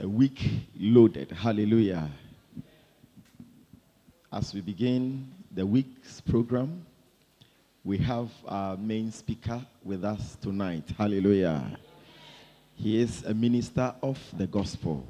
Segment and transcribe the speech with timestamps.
[0.00, 1.30] a week loaded.
[1.30, 2.08] Hallelujah.
[4.32, 6.86] As we begin the week's program,
[7.84, 10.84] we have our main speaker with us tonight.
[10.96, 11.78] Hallelujah.
[12.76, 15.06] He is a minister of the gospel.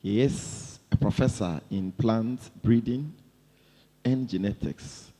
[0.00, 3.12] He is a professor in plant breeding
[4.04, 5.10] and genetics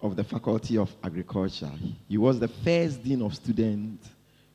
[0.00, 1.72] of the Faculty of Agriculture.
[2.08, 4.08] He was the first dean of students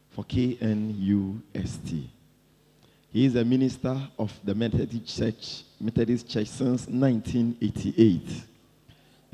[0.10, 2.08] for KNUST.
[3.12, 8.21] He is a minister of the Methodist Church, Methodist Church since 1988.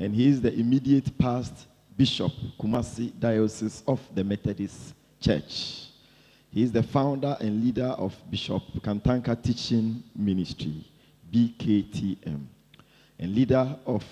[0.00, 5.86] And he is the immediate past bishop, Kumasi Diocese of the Methodist Church.
[6.50, 10.84] He is the founder and leader of Bishop Kantanka Teaching Ministry,
[11.32, 12.46] BKTM,
[13.18, 14.04] and leader of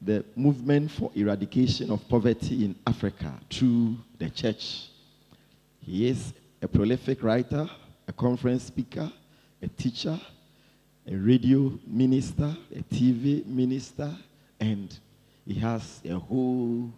[0.00, 4.88] the movement for eradication of poverty in Africa through the church.
[5.80, 7.68] He is a prolific writer,
[8.12, 9.10] a conference speaker,
[9.62, 10.20] a teacher,
[11.08, 14.10] a radio minister, a TV minister,
[14.60, 14.98] and
[15.46, 16.90] he has a whole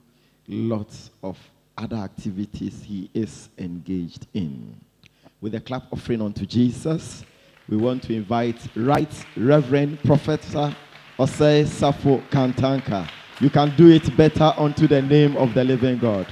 [0.48, 1.38] lot of
[1.78, 4.74] other activities he is engaged in.
[5.40, 7.24] With a clap offering unto Jesus,
[7.68, 10.74] we want to invite Right Reverend Professor
[11.16, 13.08] Osei Safo Kantanka.
[13.40, 16.26] You can do it better unto the name of the living God.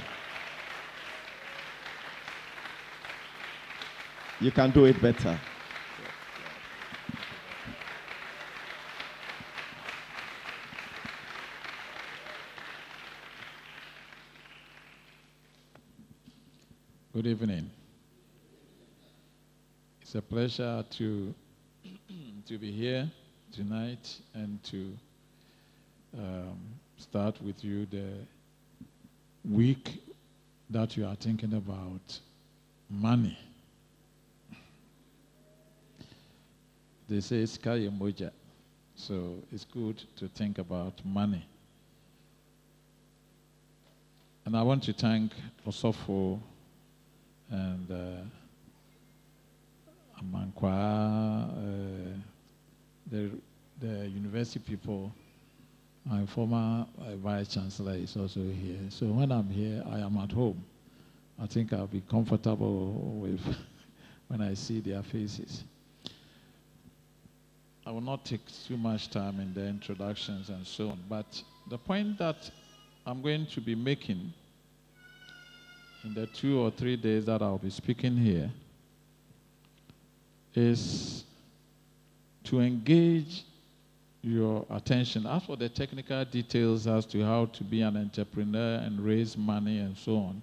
[4.43, 5.39] You can do it better.
[17.13, 17.69] Good evening.
[20.01, 21.33] It's a pleasure to,
[22.47, 23.09] to be here
[23.53, 24.91] tonight and to
[26.17, 26.59] um,
[26.97, 28.09] start with you the
[29.49, 30.03] week
[30.69, 32.19] that you are thinking about
[32.89, 33.37] money.
[37.13, 38.31] They say sky moja,
[38.95, 41.45] so it's good to think about money.
[44.45, 45.31] And I want to thank
[45.63, 46.39] Osofo
[47.51, 48.23] and uh,
[50.23, 52.17] Amankwa, uh,
[53.11, 53.29] the,
[53.79, 55.13] the university people.
[56.05, 58.79] My former uh, vice chancellor is also here.
[58.89, 60.65] So when I'm here, I am at home.
[61.39, 63.39] I think I'll be comfortable with
[64.29, 65.63] when I see their faces.
[67.85, 71.77] I will not take too much time in the introductions and so on, but the
[71.77, 72.49] point that
[73.05, 74.31] I'm going to be making
[76.05, 78.49] in the two or three days that I'll be speaking here
[80.55, 81.25] is
[82.45, 83.43] to engage
[84.21, 85.25] your attention.
[85.25, 89.79] As for the technical details as to how to be an entrepreneur and raise money
[89.79, 90.41] and so on,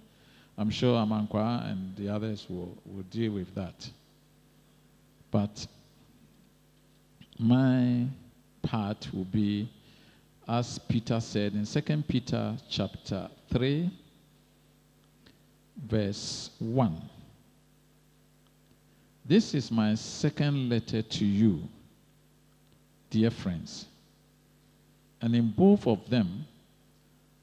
[0.57, 3.89] I'm sure Amankwa and the others will, will deal with that.
[5.31, 5.65] But
[7.41, 8.05] my
[8.61, 9.67] part will be,
[10.47, 13.89] as Peter said in 2 Peter chapter 3,
[15.87, 17.01] verse 1.
[19.25, 21.63] This is my second letter to you,
[23.09, 23.87] dear friends.
[25.21, 26.45] And in both of them,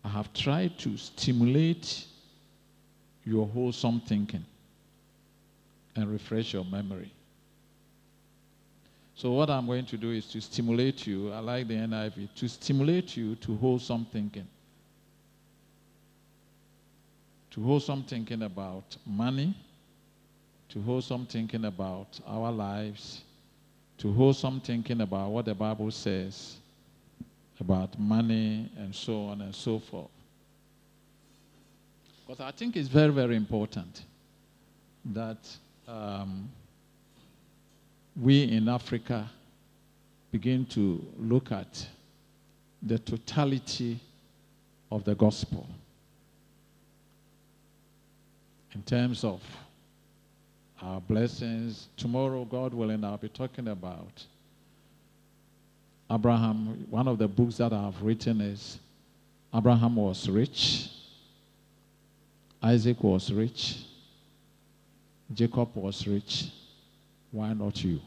[0.04, 2.04] I have tried to stimulate
[3.25, 4.44] your wholesome thinking
[5.97, 7.12] and refresh your memory.
[9.18, 12.48] So, what I'm going to do is to stimulate you, I like the NIV, to
[12.48, 14.46] stimulate you to hold wholesome thinking
[17.58, 19.52] to wholesome thinking about money,
[20.68, 23.22] to wholesome thinking about our lives,
[23.98, 26.56] to wholesome thinking about what the Bible says
[27.58, 30.10] about money and so on and so forth.
[32.24, 34.02] Because I think it's very, very important
[35.06, 35.38] that
[35.88, 36.48] um,
[38.20, 39.30] we in Africa
[40.32, 41.86] begin to look at
[42.82, 43.98] the totality
[44.90, 45.66] of the gospel
[48.74, 49.40] in terms of
[50.82, 51.88] our blessings.
[51.96, 54.25] Tomorrow, God willing, I'll be talking about
[56.10, 56.87] Abraham.
[56.90, 58.78] One of the books that I've written is
[59.54, 60.90] Abraham was rich,
[62.62, 63.78] Isaac was rich,
[65.32, 66.50] Jacob was rich.
[67.30, 68.00] Why not you?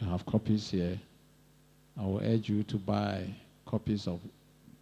[0.00, 0.98] I have copies here.
[1.98, 3.24] I will urge you to buy
[3.66, 4.20] copies of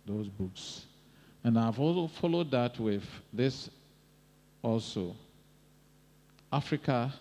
[0.06, 0.84] those books.
[1.42, 3.70] And I've also followed that with this
[4.62, 5.14] also
[6.52, 7.12] Africa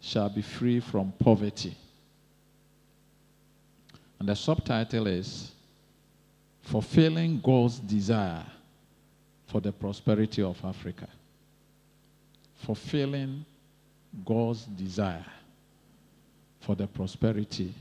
[0.00, 1.76] shall be free from poverty.
[4.18, 5.52] And the subtitle is
[6.62, 8.44] Fulfilling God's Desire
[9.46, 11.08] for the Prosperity of Africa.
[12.64, 13.44] Fulfilling
[14.24, 15.24] God's desire
[16.60, 17.74] for the prosperity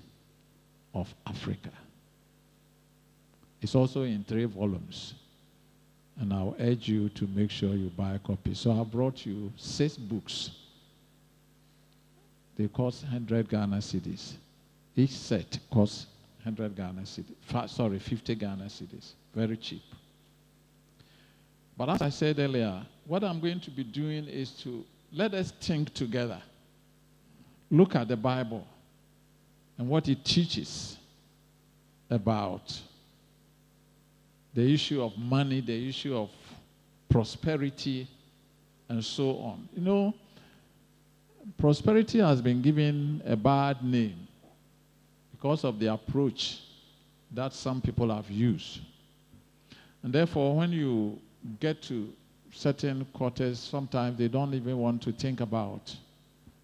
[0.94, 1.72] of Africa.
[3.62, 5.14] It's also in three volumes.
[6.20, 8.54] And I'll urge you to make sure you buy a copy.
[8.54, 10.52] So I brought you six books.
[12.58, 14.34] They cost 100 Ghana cedis.
[14.96, 16.08] Each set costs
[16.44, 17.70] 100 Ghana cedis.
[17.70, 19.14] Sorry, 50 Ghana cedis.
[19.34, 19.84] Very cheap.
[21.78, 25.52] But as I said earlier, what I'm going to be doing is to let us
[25.52, 26.42] think together.
[27.72, 28.66] Look at the Bible
[29.78, 30.98] and what it teaches
[32.10, 32.80] about
[34.54, 36.30] the issue of money, the issue of
[37.10, 38.08] prosperity,
[38.90, 39.70] and so on.
[39.76, 40.14] You know,
[41.58, 44.28] prosperity has been given a bad name
[45.32, 46.60] because of the approach
[47.32, 48.80] that some people have used.
[50.02, 51.20] And therefore, when you
[51.60, 52.12] get to
[52.60, 55.96] certain quarters, sometimes they don't even want to think about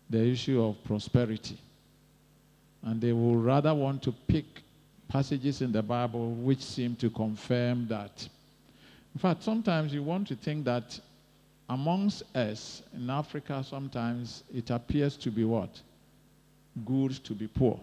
[0.10, 1.58] the issue of prosperity.
[2.84, 4.44] And they will rather want to pick
[5.08, 8.28] passages in the Bible which seem to confirm that.
[9.14, 11.00] In fact, sometimes you want to think that
[11.70, 15.80] amongst us in Africa, sometimes it appears to be what?
[16.86, 17.80] Good to be poor.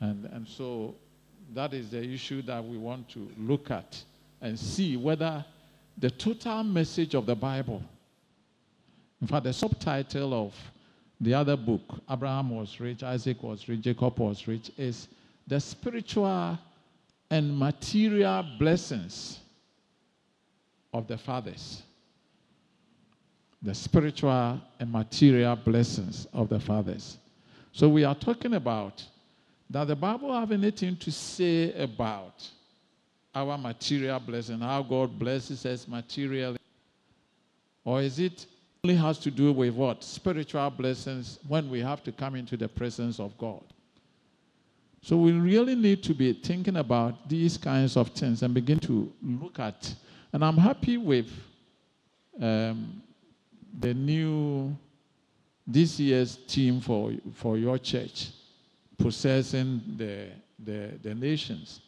[0.00, 0.94] And, and so
[1.54, 4.04] that is the issue that we want to look at
[4.42, 5.42] and see whether
[5.98, 7.82] the total message of the Bible,
[9.20, 10.54] in fact, the subtitle of
[11.20, 15.08] the other book, Abraham was rich, Isaac was rich, Jacob was rich, is
[15.46, 16.58] the spiritual
[17.30, 19.38] and material blessings
[20.92, 21.82] of the fathers.
[23.62, 27.16] The spiritual and material blessings of the fathers.
[27.72, 29.02] So we are talking about
[29.70, 32.46] that the Bible have anything to say about
[33.34, 36.58] our material blessing, how God blesses us materially?
[37.84, 38.46] Or is it
[38.84, 40.04] only has to do with what?
[40.04, 43.62] Spiritual blessings when we have to come into the presence of God.
[45.02, 49.12] So we really need to be thinking about these kinds of things and begin to
[49.22, 49.94] look at.
[50.32, 51.30] And I'm happy with
[52.40, 53.02] um,
[53.80, 54.76] the new
[55.66, 58.30] this year's team for, for your church,
[58.98, 60.28] possessing the,
[60.58, 61.80] the, the nations.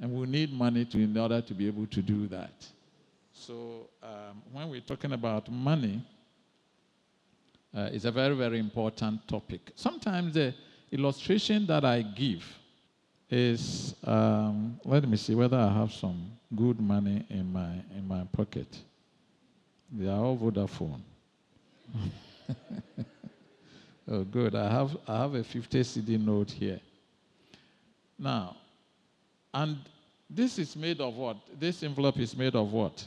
[0.00, 2.52] And we need money to, in order to be able to do that.
[3.32, 6.02] So um, when we're talking about money,
[7.74, 9.72] uh, it's a very, very important topic.
[9.76, 10.54] Sometimes the
[10.90, 12.44] illustration that I give
[13.30, 18.24] is um, let me see whether I have some good money in my in my
[18.32, 18.76] pocket.
[19.92, 21.00] They are all Vodafone.
[24.10, 24.54] oh, good.
[24.56, 26.80] I have I have a 50 cedi note here.
[28.18, 28.56] Now,
[29.52, 29.78] and
[30.28, 31.36] this is made of what?
[31.58, 33.04] This envelope is made of what?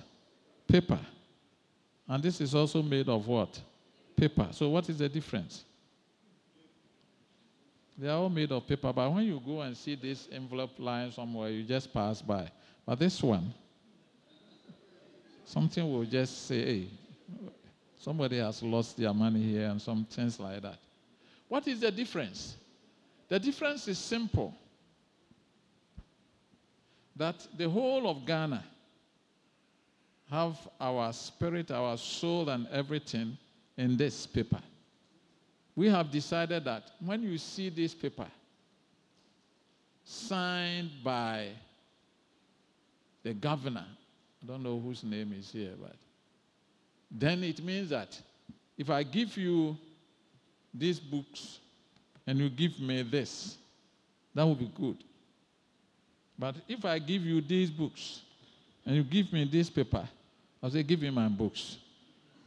[0.67, 0.99] Paper.
[2.07, 3.59] And this is also made of what?
[4.15, 4.49] Paper.
[4.51, 5.63] So what is the difference?
[7.97, 11.11] They are all made of paper, but when you go and see this envelope lying
[11.11, 12.49] somewhere, you just pass by.
[12.85, 13.53] But this one,
[15.45, 16.87] something will just say, hey,
[17.99, 20.79] somebody has lost their money here and some things like that.
[21.47, 22.57] What is the difference?
[23.29, 24.55] The difference is simple.
[27.15, 28.63] That the whole of Ghana
[30.29, 33.37] have our spirit, our soul, and everything
[33.77, 34.61] in this paper
[35.75, 38.27] we have decided that when you see this paper
[40.03, 41.49] signed by
[43.23, 43.85] the governor,
[44.43, 45.95] I don't know whose name is here, but
[47.09, 48.19] then it means that
[48.77, 49.77] if I give you
[50.73, 51.59] these books
[52.27, 53.57] and you give me this,
[54.35, 54.97] that would be good.
[56.37, 58.21] But if I give you these books
[58.85, 60.07] and you give me this paper,
[60.61, 61.77] I'll say, give me my books.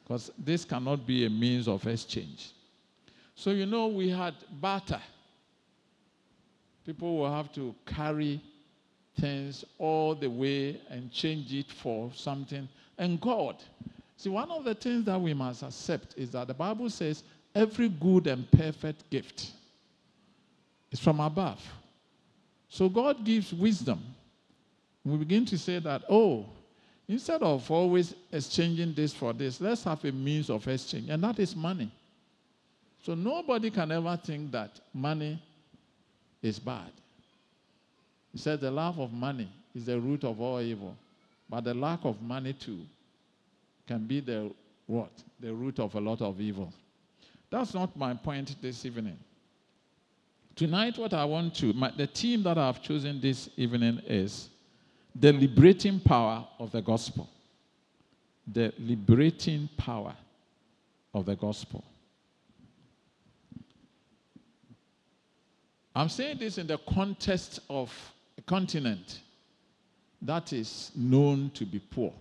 [0.03, 2.53] Because this cannot be a means of exchange.
[3.35, 5.01] So, you know, we had barter.
[6.85, 8.41] People will have to carry
[9.21, 12.69] things all the way and change it for something.
[12.99, 13.57] And God,
[14.17, 17.23] see, one of the things that we must accept is that the Bible says
[17.55, 19.51] every good and perfect gift
[20.91, 21.61] is from above.
[22.69, 24.03] So God gives wisdom.
[25.05, 26.47] We begin to say that, oh,
[27.09, 31.39] instead of always exchanging this for this, let's have a means of exchange, and that
[31.39, 31.91] is money.
[33.05, 35.41] So nobody can ever think that money
[36.43, 36.91] is bad.
[38.33, 40.97] He said the love of money is the root of all evil.
[41.49, 42.81] But the lack of money too
[43.87, 44.51] can be the
[44.87, 45.11] what?
[45.41, 46.73] The root of a lot of evil.
[47.51, 49.19] That's not my point this evening.
[50.57, 54.49] Tonight, what I want to, my, the theme that I've chosen this evening is
[55.15, 57.29] the liberating power of the gospel.
[58.51, 60.15] The liberating power
[61.13, 61.85] of the gospel.
[65.95, 67.93] I'm saying this in the context of
[68.39, 69.21] a continent
[70.23, 72.15] that is known to be poor.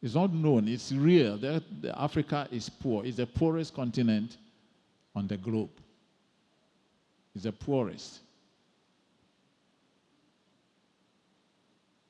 [0.00, 1.36] It's not known, it's real.
[1.36, 4.38] The, the Africa is poor, it's the poorest continent
[5.14, 5.70] on the globe.
[7.38, 8.18] It's the poorest.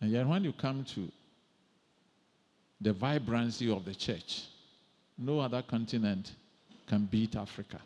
[0.01, 1.13] And yet, when you come to
[2.81, 4.45] the vibrancy of the church,
[5.19, 6.33] no other continent
[6.87, 7.79] can beat Africa.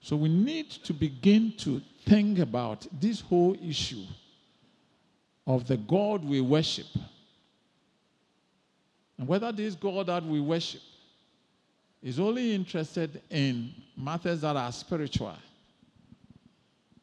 [0.00, 4.06] So we need to begin to think about this whole issue
[5.46, 6.86] of the God we worship.
[9.18, 10.80] And whether this God that we worship
[12.02, 15.34] is only interested in matters that are spiritual.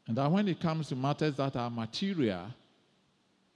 [0.07, 2.45] And that when it comes to matters that are material,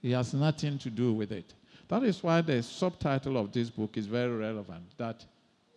[0.00, 1.54] he has nothing to do with it.
[1.88, 5.24] That is why the subtitle of this book is very relevant that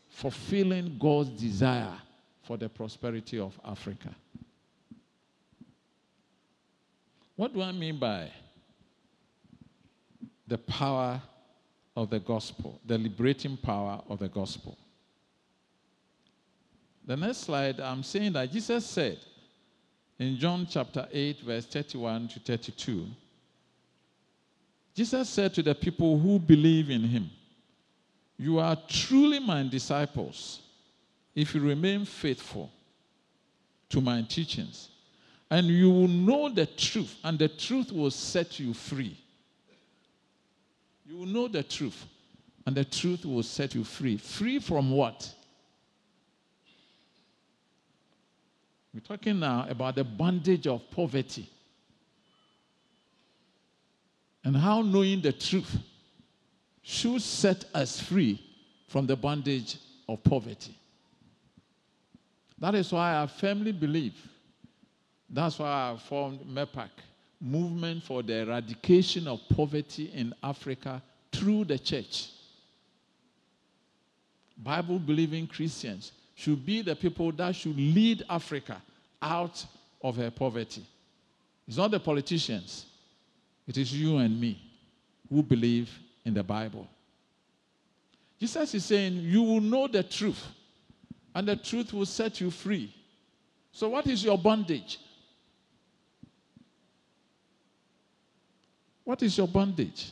[0.10, 1.98] fulfilling God's desire
[2.43, 4.13] for the prosperity of Africa.
[7.36, 8.29] What do I mean by
[10.48, 11.22] the power
[11.96, 14.77] of the gospel, the liberating power of the gospel?
[17.05, 19.19] The next slide, I'm saying that Jesus said
[20.19, 23.07] in John chapter 8, verse 31 to 32,
[24.95, 27.29] Jesus said to the people who believe in him,
[28.38, 30.62] You are truly my disciples
[31.36, 32.72] if you remain faithful
[33.89, 34.89] to my teachings.
[35.50, 39.17] And you will know the truth, and the truth will set you free.
[41.05, 42.05] You will know the truth,
[42.65, 44.17] and the truth will set you free.
[44.17, 45.31] Free from what?
[48.93, 51.50] We're talking now about the bondage of poverty
[54.43, 55.77] and how knowing the truth
[56.83, 58.39] should set us free
[58.88, 60.77] from the bondage of poverty.
[62.59, 64.15] That is why I firmly believe,
[65.29, 66.89] that's why I formed MEPAC,
[67.41, 72.29] Movement for the Eradication of Poverty in Africa through the church.
[74.57, 78.81] Bible believing Christians should be the people that should lead Africa
[79.21, 79.65] out
[80.01, 80.85] of her poverty.
[81.67, 82.85] It's not the politicians,
[83.67, 84.59] it is you and me
[85.29, 85.89] who believe
[86.25, 86.87] in the Bible.
[88.39, 90.43] Jesus is saying, You will know the truth,
[91.33, 92.93] and the truth will set you free.
[93.71, 94.99] So, what is your bondage?
[99.03, 100.11] What is your bondage?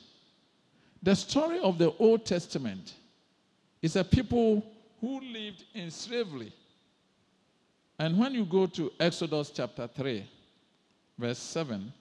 [1.04, 2.94] The story of the Old Testament
[3.82, 4.64] is a people
[5.02, 6.54] who lived in slavery.
[8.00, 10.24] And when you go to Exodus chapter 3,
[11.18, 11.92] verse 7,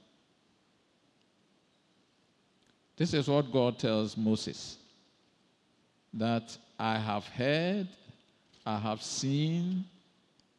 [2.96, 4.76] this is what God tells Moses
[6.12, 7.88] that I have heard,
[8.66, 9.84] I have seen,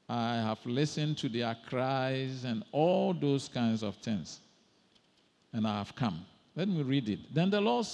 [0.09, 4.39] I have listened to their cries, and all those kinds of things.
[5.53, 6.25] And I have come.
[6.55, 7.33] Let me read it.
[7.33, 7.85] Then the Lord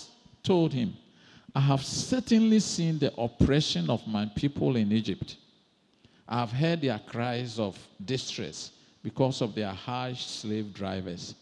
[0.44, 0.96] told him,
[1.56, 5.38] I have certainly seen the oppression of my people in Egypt.
[6.27, 11.36] I have heard their cries of distress because of their harsh slave drivers.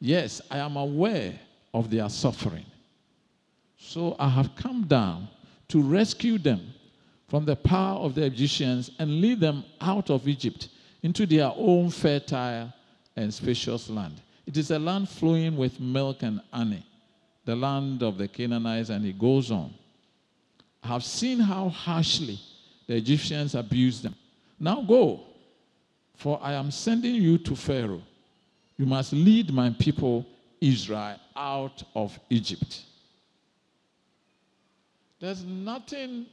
[0.00, 1.38] Yes, I am aware
[1.74, 2.64] of their suffering.
[3.78, 5.28] So I have come down
[5.68, 6.72] to rescue them
[7.28, 10.68] from the power of the Egyptians and lead them out of Egypt
[11.02, 12.72] into their own fertile
[13.16, 14.20] and spacious land.
[14.46, 16.84] It is a land flowing with milk and honey,
[17.44, 19.72] the land of the Canaanites, and he goes on.
[20.82, 22.38] I have seen how harshly
[22.86, 24.14] the Egyptians abused them.
[24.58, 25.20] Now go,
[26.14, 28.02] for I am sending you to Pharaoh.
[28.76, 30.26] You must lead my people
[30.60, 32.82] Israel out of Egypt.
[35.18, 36.26] There's nothing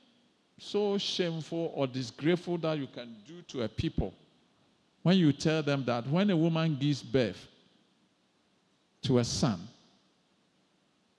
[0.60, 4.14] so shameful or disgraceful that you can do to a people
[5.04, 7.48] when you tell them that when a woman gives birth
[9.04, 9.60] to a son,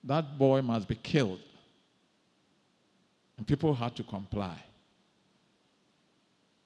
[0.03, 1.39] that boy must be killed.
[3.37, 4.57] And people had to comply.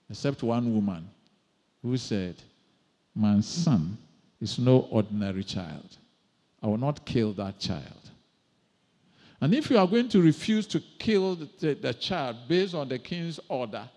[0.10, 1.08] Except one woman
[1.82, 2.36] who said,
[3.16, 3.98] My son
[4.42, 5.98] is no ordinary child.
[6.62, 8.10] I will not kill that child.
[9.42, 12.98] And if you are going to refuse to kill the, the, child based on the
[12.98, 13.90] king's order,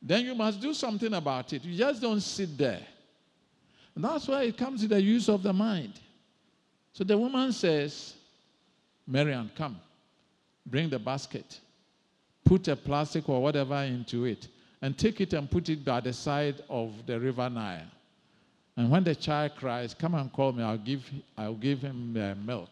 [0.00, 1.64] then you must do something about it.
[1.64, 2.86] You just don't sit there.
[3.94, 5.98] And that's why it comes to the use of the mind.
[6.92, 8.14] So the woman says,
[9.06, 9.78] Miriam, come,
[10.66, 11.60] bring the basket,
[12.44, 14.48] put a plastic or whatever into it,
[14.82, 17.86] and take it and put it by the side of the river Nile.
[18.76, 22.34] And when the child cries, Come and call me, I'll give, I'll give him uh,
[22.44, 22.70] milk.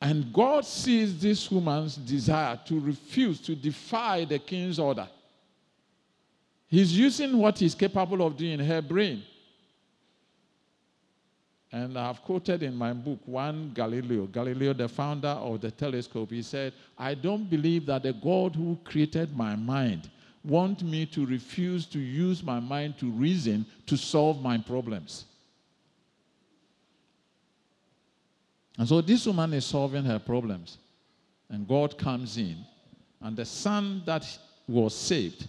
[0.00, 5.08] And God sees this woman's desire to refuse, to defy the king's order.
[6.68, 9.22] He's using what he's capable of doing in her brain.
[11.70, 16.30] And I've quoted in my book one Galileo, Galileo, the founder of the telescope.
[16.30, 20.08] He said, I don't believe that the God who created my mind
[20.44, 25.26] want me to refuse to use my mind to reason to solve my problems.
[28.78, 30.78] And so this woman is solving her problems.
[31.50, 32.56] And God comes in,
[33.20, 34.24] and the son that
[34.66, 35.48] was saved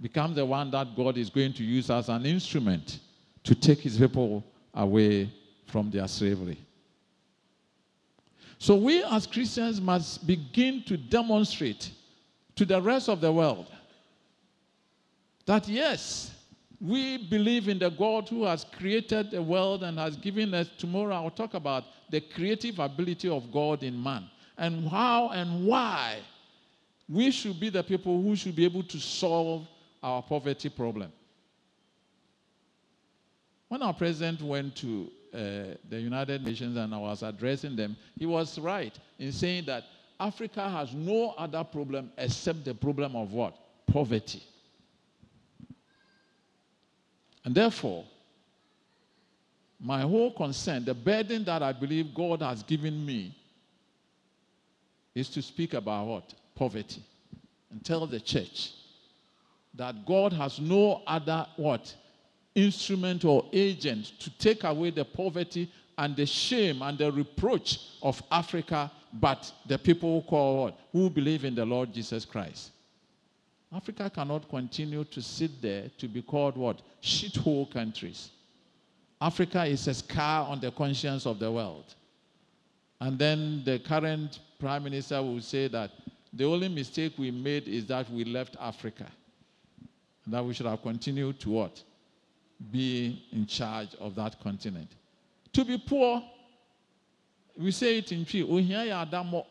[0.00, 3.00] becomes the one that God is going to use as an instrument
[3.44, 4.44] to take his people
[4.74, 5.32] away
[5.66, 6.58] from their slavery.
[8.58, 11.90] So we as Christians must begin to demonstrate
[12.54, 13.66] to the rest of the world
[15.46, 16.32] that yes,
[16.80, 20.68] we believe in the God who has created the world and has given us.
[20.78, 26.18] Tomorrow I'll talk about the creative ability of God in man and how and why
[27.08, 29.66] we should be the people who should be able to solve
[30.02, 31.12] our poverty problem.
[33.72, 35.38] When our president went to uh,
[35.88, 39.84] the United Nations and I was addressing them, he was right in saying that
[40.20, 43.56] Africa has no other problem except the problem of what?
[43.86, 44.42] Poverty.
[47.46, 48.04] And therefore,
[49.80, 53.34] my whole concern, the burden that I believe God has given me,
[55.14, 56.34] is to speak about what?
[56.54, 57.02] Poverty.
[57.70, 58.72] And tell the church
[59.72, 61.94] that God has no other what?
[62.54, 68.22] Instrument or agent to take away the poverty and the shame and the reproach of
[68.30, 70.78] Africa, but the people who call what?
[70.92, 72.72] Who believe in the Lord Jesus Christ.
[73.74, 76.82] Africa cannot continue to sit there to be called what?
[77.02, 78.30] Shithole countries.
[79.20, 81.94] Africa is a scar on the conscience of the world.
[83.00, 85.90] And then the current prime minister will say that
[86.32, 89.06] the only mistake we made is that we left Africa.
[90.26, 91.82] That we should have continued to what?
[92.70, 94.88] Be in charge of that continent.
[95.52, 96.22] To be poor,
[97.56, 99.44] we say it in Twi,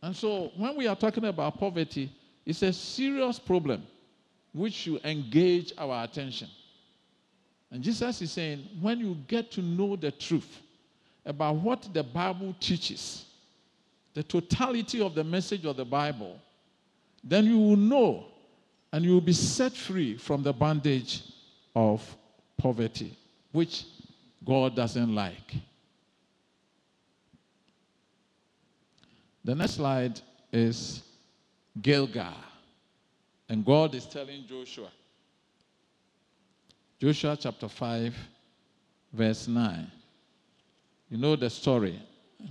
[0.00, 2.12] And so when we are talking about poverty,
[2.46, 3.82] it's a serious problem
[4.52, 6.48] which should engage our attention.
[7.70, 10.62] And Jesus is saying, when you get to know the truth
[11.26, 13.26] about what the Bible teaches,
[14.14, 16.38] the totality of the message of the Bible,
[17.22, 18.26] then you will know
[18.92, 21.22] and you will be set free from the bondage
[21.74, 22.16] of
[22.56, 23.16] poverty,
[23.52, 23.84] which
[24.44, 25.54] God doesn't like.
[29.44, 30.20] The next slide
[30.52, 31.02] is
[31.80, 32.34] Gilgal.
[33.48, 34.88] And God is telling Joshua.
[37.00, 38.14] Joshua chapter 5,
[39.12, 39.90] verse 9.
[41.10, 41.98] You know the story.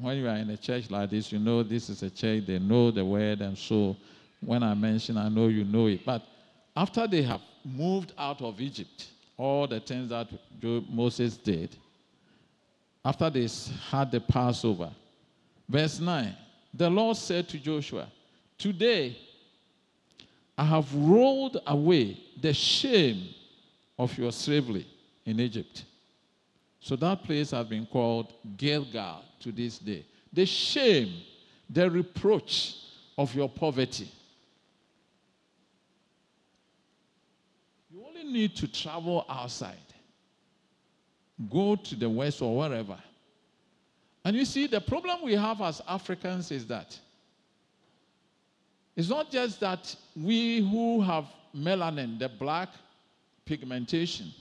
[0.02, 2.60] When you are in a church like this, you know this is a church, they
[2.60, 3.95] know the word, and so
[4.39, 6.06] when I mention, I know you know it.
[6.06, 6.23] But
[6.76, 10.28] after they have moved out of Egypt, all the things that
[10.89, 11.76] Moses did,
[13.04, 13.47] after they
[13.89, 14.91] had the Passover,
[15.67, 16.36] verse 9,
[16.73, 18.08] the Lord said to Joshua,
[18.58, 19.17] Today
[20.58, 23.30] I have rolled away the shame
[23.97, 24.88] of your slavery
[25.26, 25.86] in Egypt.
[26.80, 30.06] So that place has been called Gilgal to this day.
[30.32, 31.21] The shame,
[31.69, 32.76] the reproach
[33.17, 34.10] of your poverty.
[37.91, 39.75] You only need to travel outside,
[41.49, 42.97] go to the west or wherever,
[44.27, 46.99] and you see, the problem we have as Africans is that
[48.93, 52.67] it's not just that we who have melanin, the black
[53.45, 54.33] pigmentation,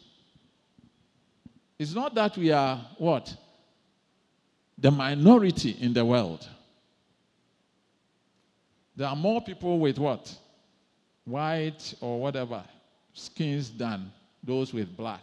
[1.78, 3.32] it's not that we are what?
[4.78, 6.48] The minority in the world.
[8.96, 10.34] There are more people with what?
[11.26, 12.64] White or whatever
[13.16, 14.12] skins than
[14.44, 15.22] those with black.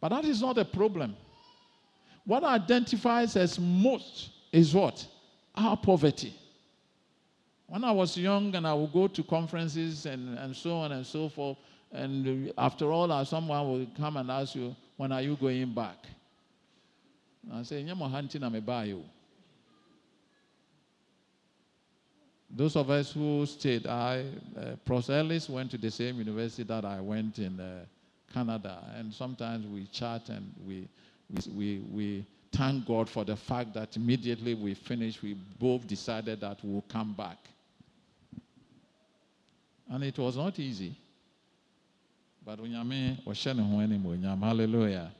[0.00, 1.16] But that is not a problem.
[2.24, 5.04] What identifies as most is what?
[5.54, 6.32] Our poverty.
[7.66, 11.04] When I was young and I would go to conferences and, and so on and
[11.04, 11.58] so forth,
[11.92, 15.96] and after all, uh, someone will come and ask you, when are you going back?
[17.42, 19.02] And I say, Nyama hunting I'm a you.
[22.50, 24.24] Those of us who stayed, I,
[24.58, 27.84] uh, Pros Ellis went to the same university that I went in uh,
[28.32, 30.88] Canada, and sometimes we chat and we
[31.54, 36.58] we, we, thank God for the fact that immediately we finished, we both decided that
[36.62, 37.36] we'll come back.
[39.90, 40.96] And it was not easy.
[42.44, 42.58] But
[44.40, 45.12] hallelujah.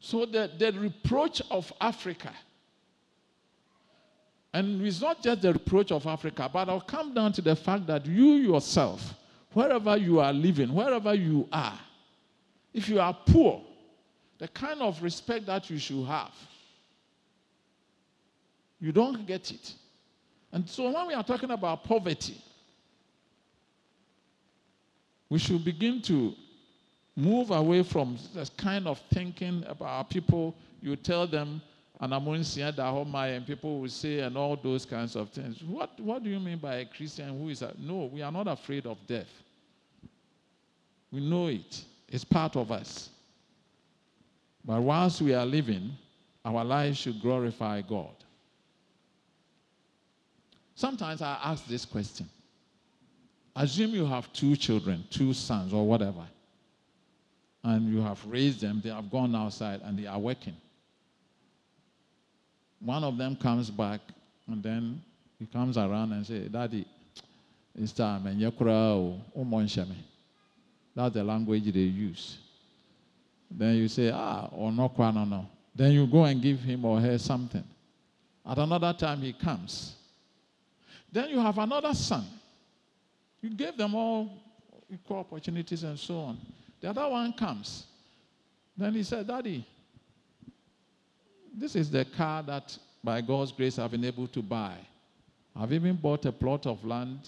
[0.00, 2.32] So the, the reproach of Africa,
[4.52, 7.86] And it's not just the reproach of Africa, but I'll come down to the fact
[7.86, 9.14] that you yourself,
[9.52, 11.78] wherever you are living, wherever you are,
[12.72, 13.62] if you are poor,
[14.38, 16.32] the kind of respect that you should have,
[18.80, 19.74] you don't get it.
[20.52, 22.40] And so when we are talking about poverty,
[25.28, 26.34] we should begin to
[27.14, 30.54] move away from this kind of thinking about people.
[30.80, 31.60] You tell them,
[32.00, 35.62] and I'm and people will say, and all those kinds of things.
[35.64, 37.74] What, what do you mean by a Christian who is a.
[37.78, 39.30] No, we are not afraid of death.
[41.10, 43.10] We know it, it's part of us.
[44.64, 45.90] But whilst we are living,
[46.44, 48.14] our lives should glorify God.
[50.74, 52.28] Sometimes I ask this question
[53.56, 56.24] Assume you have two children, two sons, or whatever,
[57.64, 60.54] and you have raised them, they have gone outside, and they are working.
[62.80, 64.00] One of them comes back,
[64.46, 65.02] and then
[65.38, 66.86] he comes around and says, Daddy,
[67.74, 68.40] it's time, and
[70.94, 72.38] That's the language they use.
[73.50, 75.46] Then you say, Ah, or no, no, no.
[75.74, 77.64] Then you go and give him or her something.
[78.46, 79.94] At another time, he comes.
[81.12, 82.26] Then you have another son
[83.40, 84.30] you gave them all
[84.90, 86.38] equal opportunities and so on.
[86.80, 87.86] The other one comes.
[88.76, 89.66] Then he said, Daddy,
[91.58, 94.74] this is the car that by God's grace I've been able to buy.
[95.56, 97.20] I've even bought a plot of land.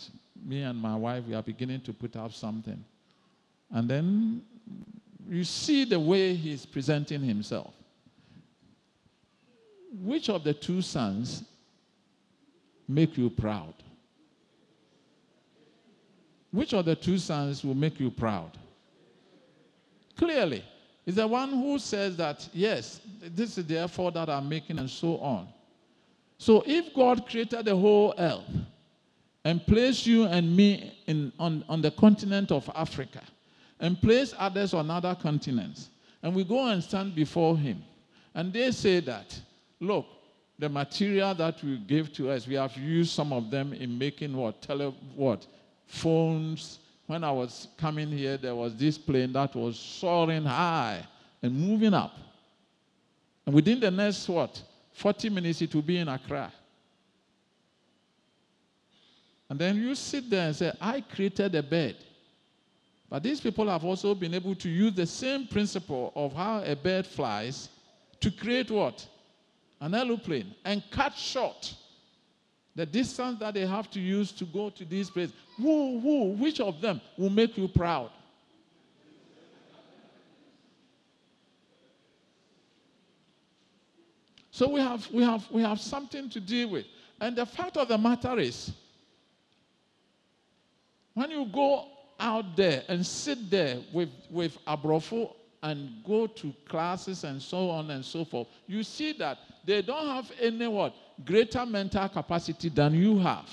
[0.44, 2.82] Me and my wife, we are beginning to put up something.
[3.70, 4.42] And then
[5.28, 7.74] you see the way he's presenting himself.
[10.02, 11.44] Which of the two sons
[12.88, 13.74] make you proud?
[16.52, 18.56] Which of the two sons will make you proud?
[20.16, 20.64] Clearly,
[21.06, 24.90] is the one who says that, yes, this is the effort that I'm making, and
[24.90, 25.48] so on.
[26.38, 28.48] So, if God created the whole earth
[29.44, 33.22] and placed you and me in, on, on the continent of Africa
[33.78, 35.90] and placed others on other continents,
[36.22, 37.82] and we go and stand before Him,
[38.34, 39.38] and they say that,
[39.80, 40.06] look,
[40.58, 44.36] the material that you gave to us, we have used some of them in making
[44.36, 44.60] what?
[44.60, 45.46] Tele, what?
[45.90, 46.78] phones.
[47.06, 51.04] When I was coming here, there was this plane that was soaring high
[51.42, 52.16] and moving up.
[53.50, 56.52] And within the next, what, 40 minutes, it will be in Accra.
[59.48, 61.96] And then you sit there and say, I created a bed.
[63.08, 66.76] But these people have also been able to use the same principle of how a
[66.76, 67.70] bird flies
[68.20, 69.04] to create what?
[69.80, 71.74] An aeroplane and cut short
[72.76, 75.32] the distance that they have to use to go to this place.
[75.56, 78.12] Who, who, which of them will make you proud?
[84.60, 86.84] So we have, we, have, we have something to deal with.
[87.18, 88.70] And the fact of the matter is,
[91.14, 91.86] when you go
[92.18, 97.90] out there and sit there with, with Abrofo and go to classes and so on
[97.90, 100.94] and so forth, you see that they don't have any what?
[101.24, 103.48] greater mental capacity than you have.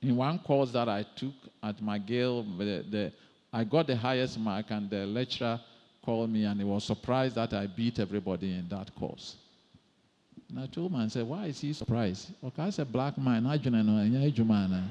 [0.00, 3.12] In one course that I took at McGill, the, the,
[3.52, 5.60] I got the highest mark, and the lecturer
[6.04, 9.36] called me and he was surprised that I beat everybody in that course.
[10.48, 12.30] And I told him, I said, Why is he surprised?
[12.42, 14.82] Okay, I said, Black man, I don't know.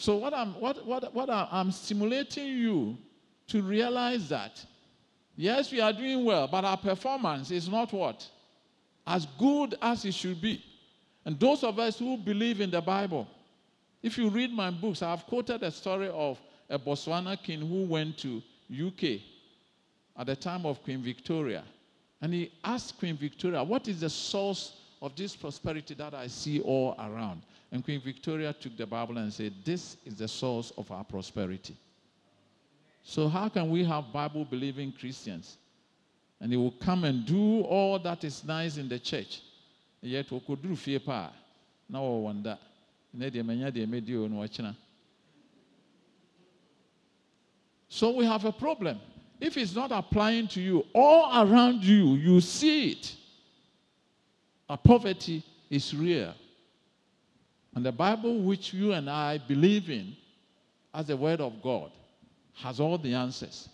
[0.00, 2.96] So what I'm what what what I'm stimulating you
[3.48, 4.64] to realize that
[5.34, 8.24] yes, we are doing well, but our performance is not what
[9.04, 10.64] as good as it should be.
[11.28, 13.28] And those of us who believe in the Bible,
[14.02, 18.16] if you read my books, I've quoted a story of a Botswana king who went
[18.20, 19.20] to UK
[20.16, 21.64] at the time of Queen Victoria.
[22.22, 26.60] And he asked Queen Victoria, What is the source of this prosperity that I see
[26.60, 27.42] all around?
[27.72, 31.76] And Queen Victoria took the Bible and said, This is the source of our prosperity.
[33.02, 35.58] So, how can we have Bible believing Christians?
[36.40, 39.42] And they will come and do all that is nice in the church.
[40.00, 41.32] Yet, we could do fear pa.
[41.88, 42.58] Now, I wonder.
[47.88, 49.00] So, we have a problem.
[49.40, 53.14] If it's not applying to you, all around you, you see it.
[54.68, 56.34] A poverty is real.
[57.74, 60.16] And the Bible, which you and I believe in
[60.92, 61.90] as the Word of God,
[62.54, 63.68] has all the answers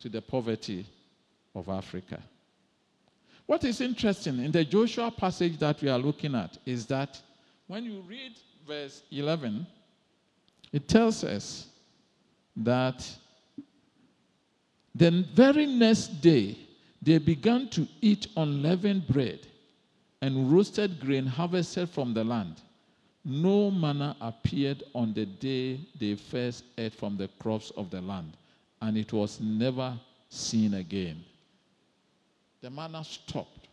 [0.00, 0.86] to the poverty
[1.54, 2.22] of Africa.
[3.50, 7.20] What is interesting in the Joshua passage that we are looking at is that
[7.66, 9.66] when you read verse 11,
[10.72, 11.66] it tells us
[12.58, 13.04] that
[14.94, 16.58] the very next day
[17.02, 19.40] they began to eat unleavened bread
[20.22, 22.60] and roasted grain harvested from the land.
[23.24, 28.36] No manna appeared on the day they first ate from the crops of the land,
[28.80, 31.24] and it was never seen again.
[32.60, 33.68] The manna stopped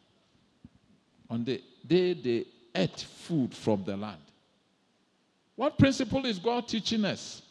[1.30, 4.22] on the day they ate food from the land.
[5.56, 7.42] What principle is God teaching us?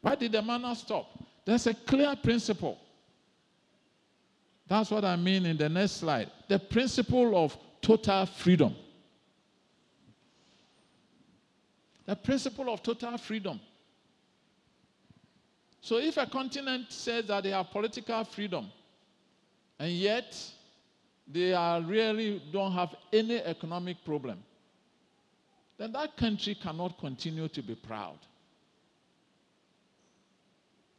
[0.00, 1.06] Why did the manna stop?
[1.44, 2.78] There's a clear principle.
[4.66, 6.30] That's what I mean in the next slide.
[6.48, 8.74] The principle of total freedom.
[12.06, 13.60] The principle of total freedom.
[15.80, 18.70] So if a continent says that they have political freedom,
[19.80, 20.36] and yet
[21.26, 24.38] they are really don't have any economic problem,
[25.78, 28.18] then that country cannot continue to be proud.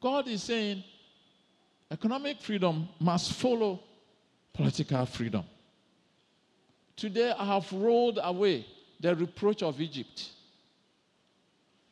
[0.02, 0.84] God is saying
[1.92, 3.80] economic freedom must follow
[4.52, 5.44] political freedom.
[6.96, 8.66] Today, I have rolled away
[9.00, 10.30] the reproach of Egypt.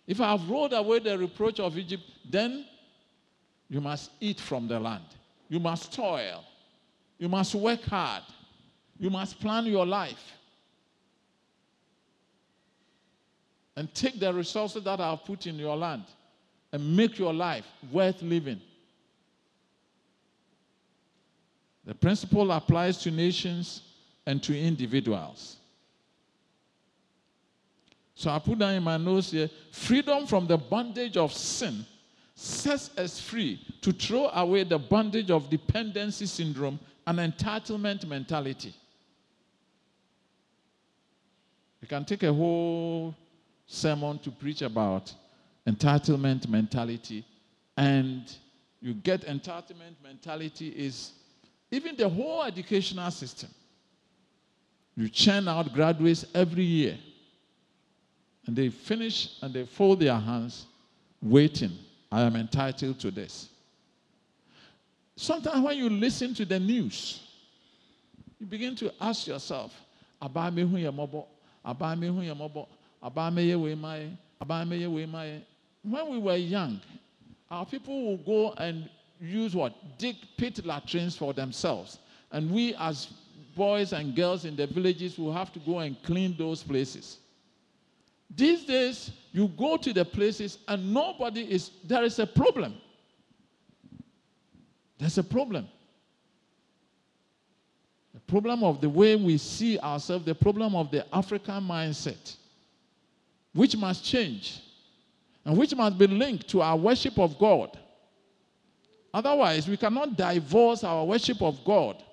[0.08, 2.65] If I have rolled away the reproach of Egypt, then
[3.69, 5.06] you must eat from the land.
[5.49, 6.43] You must toil.
[7.20, 8.24] You must work hard.
[8.98, 10.34] You must plan your life.
[13.76, 16.04] And take the resources that have put in your land
[16.72, 18.62] and make your life worth living.
[21.86, 23.82] The principle applies to nations
[24.26, 25.58] and to individuals.
[28.16, 31.86] So I put down in my notes here freedom from the bondage of sin
[32.36, 38.72] sets us free to throw away the bondage of dependency syndrome and entitlement mentality.
[41.82, 43.15] You can take a whole
[43.65, 45.12] sermon to preach about
[45.67, 47.26] entitlement mentality,
[47.76, 48.32] and
[48.80, 51.13] you get entitlement mentality is
[51.72, 53.50] even the whole educational system.
[54.95, 56.98] You churn out graduates every year.
[58.45, 60.65] And they finish and they fold their hands,
[61.22, 61.72] waiting.
[62.12, 63.50] I am entitled to this.
[65.20, 67.20] Sometimes when you listen to the news,
[68.40, 69.74] you begin to ask yourself,
[75.12, 75.44] me.
[75.84, 76.80] When we were young,
[77.52, 79.98] our people will go and use what?
[79.98, 82.00] Dig pit latrines for themselves.
[82.32, 83.10] And we as
[83.58, 87.18] boys and girls in the villages will have to go and clean those places.
[88.34, 92.76] These days, you go to the places and nobody is, there is a problem.
[95.00, 95.68] There's a problem.
[98.14, 102.36] The problem of the way we see ourselves, the problem of the African mindset,
[103.54, 104.60] which must change
[105.46, 107.78] and which must be linked to our worship of God.
[109.14, 112.04] Otherwise, we cannot divorce our worship of God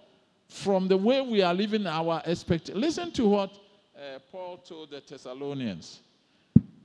[0.49, 2.81] from the way we are living our expectation.
[2.81, 3.51] Listen to what
[3.97, 6.01] uh, Paul told the Thessalonians.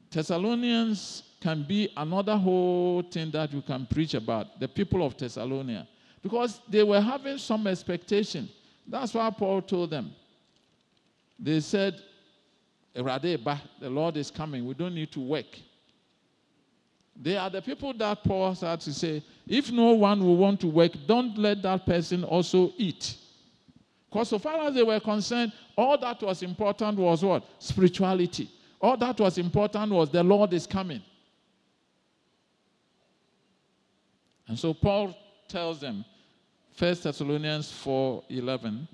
[0.09, 5.87] Thessalonians can be another whole thing that you can preach about, the people of Thessalonia,
[6.21, 8.49] because they were having some expectation.
[8.87, 10.11] That's why Paul told them.
[11.39, 12.01] They said,
[12.93, 14.65] the Lord is coming.
[14.65, 15.57] We don't need to work.
[17.19, 20.67] They are the people that Paul had to say, if no one will want to
[20.67, 23.15] work, don't let that person also eat.
[24.09, 27.43] Because so far as they were concerned, all that was important was what?
[27.59, 28.49] Spirituality.
[28.79, 31.01] All that was important was the Lord is coming.
[34.47, 35.15] And so Paul
[35.47, 36.03] tells them,
[36.77, 38.87] 1 Thessalonians 4:11,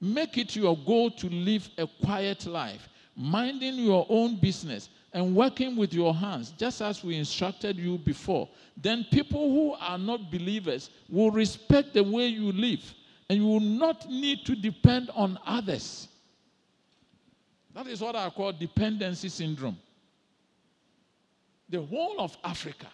[0.00, 5.76] make it your goal to live a quiet life, minding your own business and working
[5.76, 8.48] with your hands, just as we instructed you before.
[8.76, 12.82] Then people who are not believers will respect the way you live
[13.28, 16.08] and you will not need to depend on others.
[17.72, 19.78] That is what I call dependency syndrome.
[21.68, 22.86] The whole of Africa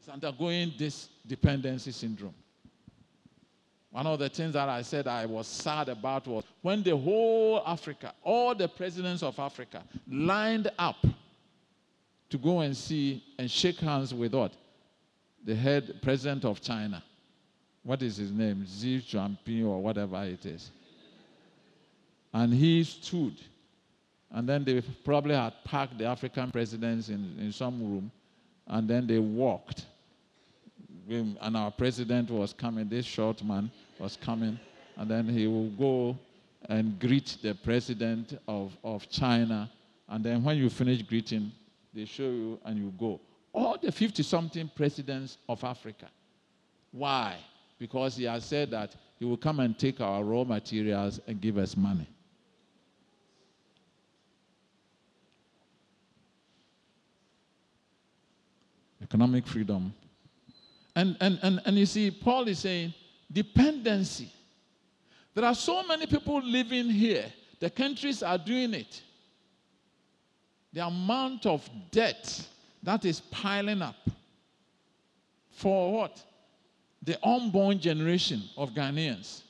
[0.00, 2.34] is undergoing this dependency syndrome.
[3.90, 7.62] One of the things that I said I was sad about was when the whole
[7.66, 11.04] Africa, all the presidents of Africa, lined up
[12.28, 14.52] to go and see and shake hands with what?
[15.44, 17.02] The head president of China
[17.82, 18.66] what is his name?
[18.66, 20.70] Xi Jinping or whatever it is.
[22.32, 23.34] And he stood.
[24.30, 28.10] And then they probably had packed the African presidents in, in some room.
[28.66, 29.86] And then they walked.
[31.08, 34.58] And our president was coming, this short man was coming.
[34.96, 36.18] And then he will go
[36.68, 39.70] and greet the president of, of China.
[40.08, 41.52] And then when you finish greeting,
[41.94, 43.20] they show you, and you go.
[43.52, 46.08] All the 50 something presidents of Africa.
[46.92, 47.36] Why?
[47.78, 51.58] Because he has said that he will come and take our raw materials and give
[51.58, 52.06] us money.
[59.02, 59.92] Economic freedom.
[60.96, 62.94] And, and, and, and you see, Paul is saying
[63.30, 64.32] dependency.
[65.34, 67.26] There are so many people living here,
[67.60, 69.02] the countries are doing it.
[70.72, 72.48] The amount of debt
[72.82, 73.96] that is piling up
[75.50, 76.22] for what?
[77.02, 79.42] The unborn generation of Ghanaians.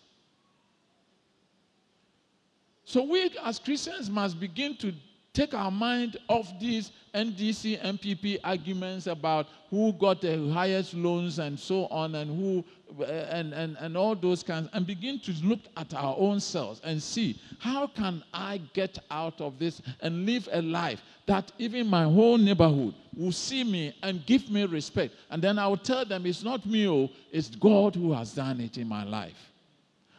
[2.85, 4.93] So we as Christians must begin to
[5.33, 11.59] take our mind off these NDC, NPP arguments about who got the highest loans and
[11.59, 12.65] so on, and who
[13.01, 16.81] uh, and, and, and all those kinds, and begin to look at our own selves
[16.83, 21.87] and see how can I get out of this and live a life that even
[21.87, 25.15] my whole neighborhood will see me and give me respect.
[25.31, 28.61] And then I will tell them it's not me, oh, it's God who has done
[28.61, 29.51] it in my life.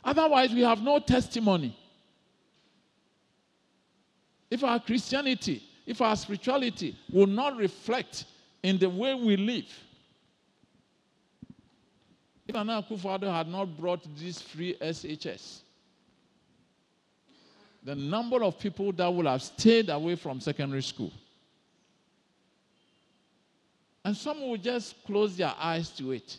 [0.04, 1.78] Otherwise, we have no testimony.
[4.52, 8.26] If our Christianity, if our spirituality will not reflect
[8.62, 9.66] in the way we live,
[12.46, 15.62] if Nana Akufo-Addo had not brought this free SHS,
[17.84, 21.12] the number of people that would have stayed away from secondary school.
[24.04, 26.38] And some will just close their eyes to it.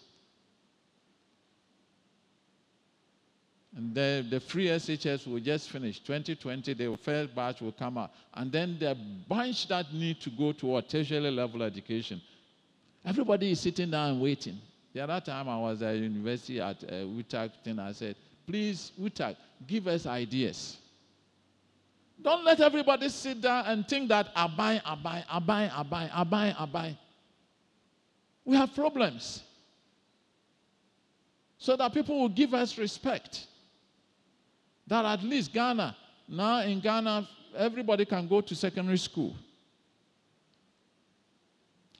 [3.74, 5.98] And the, the free SHS will just finish.
[6.00, 8.10] 2020, the first batch will come out.
[8.34, 8.96] And then the
[9.28, 12.20] bunch that need to go to a tertiary level education.
[13.04, 14.58] Everybody is sitting down and waiting.
[14.92, 18.14] The other time I was at university at uh, UTAG, thing, I said,
[18.46, 20.76] please, UTAG, give us ideas.
[22.20, 25.82] Don't let everybody sit down and think that I buy, I buy, I buy, I
[25.82, 26.98] buy, I buy, I buy.
[28.44, 29.42] We have problems.
[31.56, 33.46] So that people will give us respect
[34.86, 35.96] that at least Ghana,
[36.28, 39.36] now in Ghana, everybody can go to secondary school.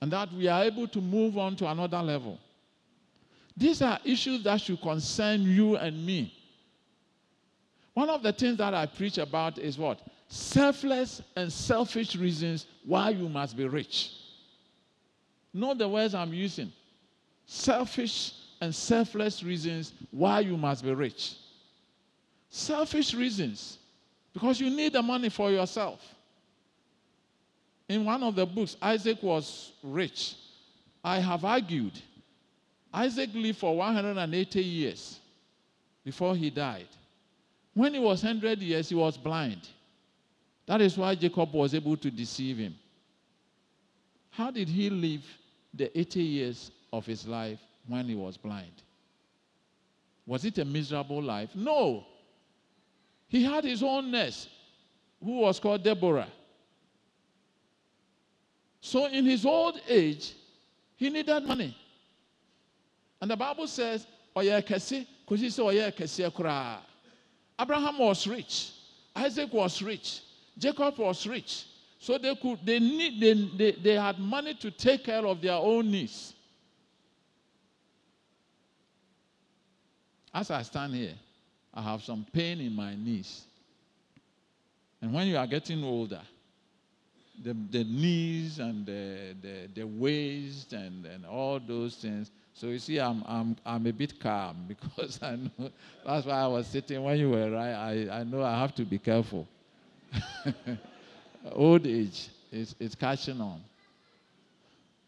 [0.00, 2.38] And that we are able to move on to another level.
[3.56, 6.34] These are issues that should concern you and me.
[7.94, 10.00] One of the things that I preach about is what?
[10.28, 14.12] Selfless and selfish reasons why you must be rich.
[15.52, 16.72] Know the words I'm using.
[17.44, 21.34] Selfish and selfless reasons why you must be rich.
[22.54, 23.78] Selfish reasons.
[24.34, 26.00] Because you need the money for yourself.
[27.88, 30.34] In one of the books, Isaac was rich.
[31.02, 31.98] I have argued.
[32.92, 35.18] Isaac lived for 180 years
[36.04, 36.88] before he died.
[37.72, 39.66] When he was 100 years, he was blind.
[40.66, 42.74] That is why Jacob was able to deceive him.
[44.30, 45.24] How did he live
[45.72, 48.82] the 80 years of his life when he was blind?
[50.26, 51.50] Was it a miserable life?
[51.54, 52.04] No.
[53.32, 54.46] He had his own nurse,
[55.24, 56.28] who was called Deborah.
[58.82, 60.34] So in his old age,
[60.96, 61.74] he needed money.
[63.22, 64.06] And the Bible says.
[67.58, 68.72] Abraham was rich,
[69.16, 70.20] Isaac was rich,
[70.58, 71.64] Jacob was rich.
[71.98, 75.54] So they could they need they, they, they had money to take care of their
[75.54, 76.34] own needs.
[80.34, 81.14] As I stand here,
[81.74, 83.44] I have some pain in my knees.
[85.00, 86.20] And when you are getting older,
[87.42, 92.30] the, the knees and the, the, the waist and, and all those things.
[92.54, 95.70] So you see, I'm, I'm, I'm a bit calm because I know
[96.06, 97.72] that's why I was sitting when you were right.
[97.72, 99.48] I, I know I have to be careful.
[101.52, 103.60] Old age is, is catching on.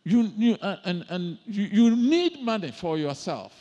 [0.02, 3.52] You, you, and, and you, you need money for yourself.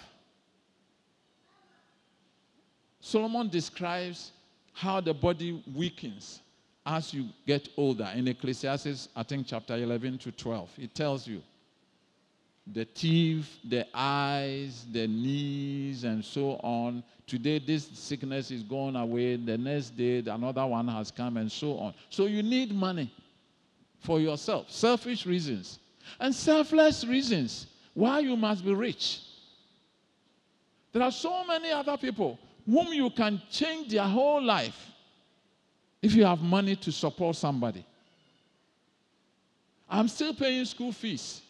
[3.05, 4.31] Solomon describes
[4.71, 6.39] how the body weakens
[6.85, 8.09] as you get older.
[8.15, 11.43] In Ecclesiastes, I think chapter 11 to 12, it tells you
[12.65, 17.03] the teeth, the eyes, the knees, and so on.
[17.27, 19.35] Today, this sickness is gone away.
[19.35, 21.93] The next day, another one has come, and so on.
[22.09, 23.13] So, you need money
[23.99, 25.77] for yourself, selfish reasons,
[26.21, 29.19] and selfless reasons why you must be rich.
[30.93, 34.91] There are so many other people whom you can change their whole life
[36.01, 37.85] if you have money to support somebody.
[39.89, 41.41] I'm still paying school fees.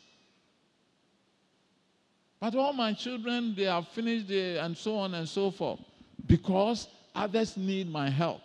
[2.39, 5.80] But all my children, they have finished the, and so on and so forth
[6.28, 8.41] because others need my help.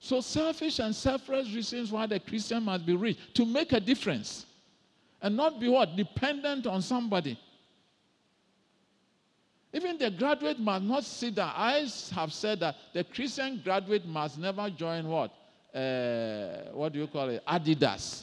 [0.00, 4.46] So, selfish and selfless reasons why the Christian must be rich to make a difference
[5.22, 5.96] and not be what?
[5.96, 7.38] Dependent on somebody.
[9.74, 11.52] Even the graduate must not sit down.
[11.52, 15.32] I have said that the Christian graduate must never join what?
[15.74, 17.42] Uh, what do you call it?
[17.44, 18.22] Adidas.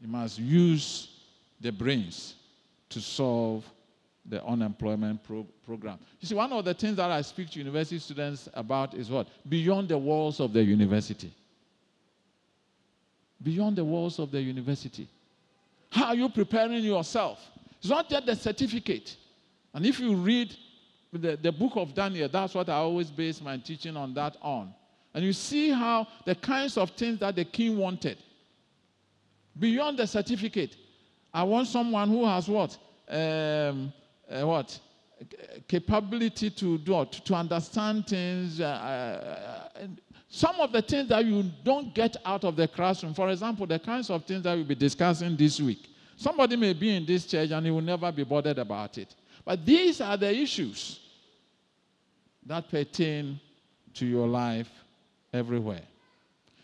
[0.00, 1.10] You must use
[1.60, 2.34] the brains
[2.88, 3.64] to solve
[4.26, 6.00] the unemployment pro- program.
[6.20, 9.28] You see, one of the things that I speak to university students about is what?
[9.48, 11.32] Beyond the walls of the university.
[13.40, 15.08] Beyond the walls of the university.
[15.90, 17.38] How are you preparing yourself?
[17.78, 19.16] It's not just the certificate.
[19.72, 20.54] And if you read
[21.12, 24.74] the, the book of Daniel, that's what I always base my teaching on that on.
[25.14, 28.18] And you see how the kinds of things that the king wanted.
[29.58, 30.76] Beyond the certificate,
[31.32, 32.76] I want someone who has what?
[33.08, 33.92] Um,
[34.30, 34.78] uh, what?
[35.66, 37.12] Capability to do what?
[37.12, 38.60] To understand things.
[38.60, 39.86] Uh, uh,
[40.30, 43.78] some of the things that you don't get out of the classroom, for example, the
[43.78, 45.88] kinds of things that we'll be discussing this week.
[46.16, 49.14] Somebody may be in this church and he will never be bothered about it.
[49.44, 51.00] But these are the issues
[52.44, 53.40] that pertain
[53.94, 54.68] to your life
[55.32, 55.82] everywhere.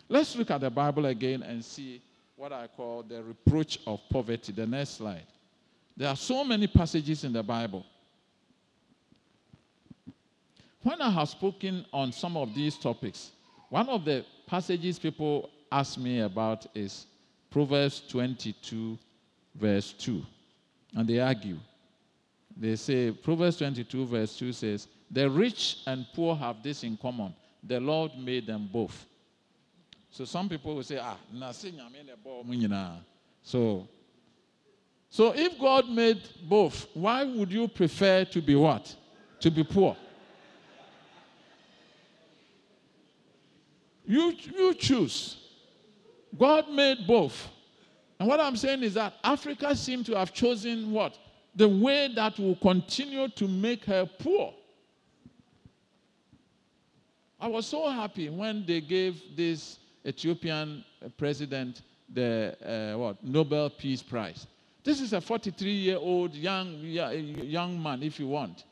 [0.08, 2.02] Let's look at the Bible again and see
[2.36, 4.52] what I call the reproach of poverty.
[4.52, 5.24] The next slide.
[5.96, 7.86] There are so many passages in the Bible.
[10.82, 13.30] When I have spoken on some of these topics,
[13.68, 17.06] one of the passages people ask me about is
[17.50, 18.98] Proverbs 22,
[19.54, 20.22] verse 2.
[20.96, 21.58] And they argue.
[22.56, 27.34] They say, Proverbs 22, verse 2 says, The rich and poor have this in common.
[27.62, 29.06] The Lord made them both.
[30.10, 31.16] So some people will say, Ah,
[33.42, 33.88] so,
[35.10, 38.94] so if God made both, why would you prefer to be what?
[39.40, 39.96] To be poor?
[44.04, 45.36] You, you choose.
[46.36, 47.48] God made both.
[48.18, 51.18] And what I'm saying is that Africa seems to have chosen what?
[51.54, 54.54] The way that will continue to make her poor.
[57.40, 60.84] I was so happy when they gave this Ethiopian
[61.16, 61.82] president
[62.12, 62.56] the
[62.94, 64.46] uh, what Nobel Peace Prize.
[64.82, 68.64] This is a 43-year-old young young man, if you want,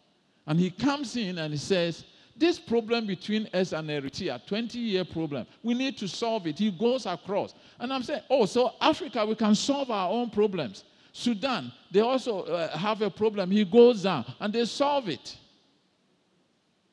[0.46, 2.04] and he comes in and he says,
[2.36, 6.58] this problem between us and Eritrea, 20 year problem, we need to solve it.
[6.58, 7.54] He goes across.
[7.78, 10.84] And I'm saying, oh, so Africa, we can solve our own problems.
[11.12, 13.50] Sudan, they also uh, have a problem.
[13.50, 15.36] He goes down and they solve it.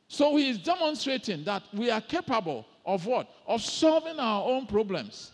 [0.10, 3.30] So he is demonstrating that we are capable of what?
[3.48, 5.32] Of solving our own problems.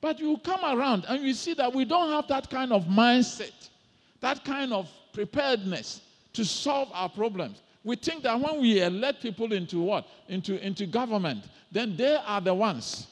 [0.00, 3.68] But you come around and you see that we don't have that kind of mindset,
[4.20, 6.00] that kind of preparedness
[6.32, 7.62] to solve our problems.
[7.82, 10.06] We think that when we elect people into what?
[10.28, 13.06] Into, into government, then they are the ones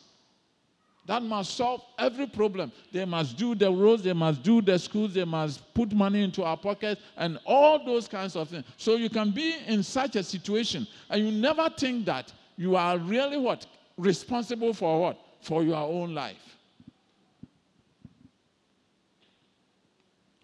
[1.09, 2.71] that must solve every problem.
[2.93, 6.45] They must do the roads, they must do the schools, they must put money into
[6.45, 8.67] our pockets, and all those kinds of things.
[8.77, 12.99] So you can be in such a situation, and you never think that you are
[12.99, 13.67] really what?
[13.97, 15.19] Responsible for what?
[15.41, 16.59] For your own life.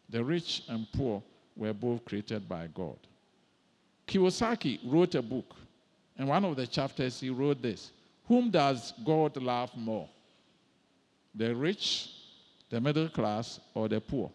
[0.09, 1.22] The rich and poor
[1.57, 2.97] were both created by God.
[4.07, 5.55] Kiyosaki wrote a book,
[6.16, 7.90] and one of the chapters he wrote this
[8.26, 10.09] Whom does God love more?
[11.34, 12.11] The rich,
[12.70, 14.30] the middle class, or the poor?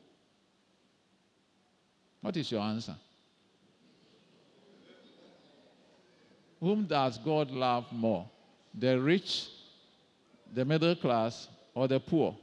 [2.21, 2.95] What is your answer?
[6.59, 8.29] Whom does God love more?
[8.77, 9.47] The rich,
[10.53, 12.35] the middle class, or the poor?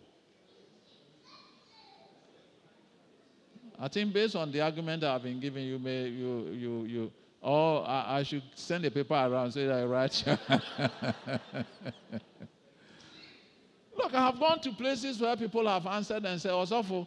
[3.78, 7.12] I think based on the argument that I've been giving you, may you you you
[7.42, 10.24] or I, I should send a paper around say that I write.
[13.96, 17.06] Look, I have gone to places where people have answered and said, Osofo,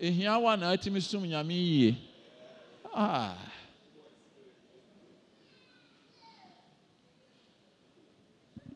[0.00, 0.76] ehia wa na.
[2.94, 3.36] Ah.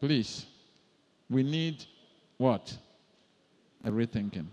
[0.00, 0.46] Please,
[1.28, 1.84] we need
[2.36, 2.76] what?
[3.84, 4.46] A rethinking.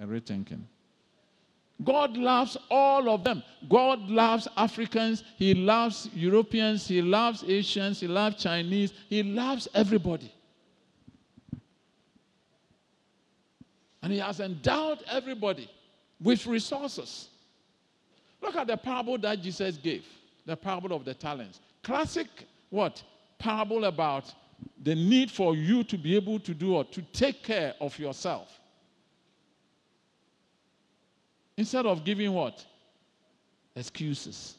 [0.00, 0.62] A rethinking.
[1.84, 3.42] God loves all of them.
[3.68, 5.22] God loves Africans.
[5.36, 6.88] He loves Europeans.
[6.88, 8.00] He loves Asians.
[8.00, 8.92] He loves Chinese.
[9.08, 10.32] He loves everybody.
[14.02, 15.70] And He has endowed everybody
[16.20, 17.28] with resources.
[18.40, 20.04] Look at the parable that Jesus gave
[20.46, 21.60] the parable of the talents.
[21.82, 22.26] Classic,
[22.70, 23.02] what?
[23.38, 24.32] Parable about
[24.82, 28.57] the need for you to be able to do or to take care of yourself.
[31.58, 32.64] Instead of giving what?
[33.74, 34.54] Excuses.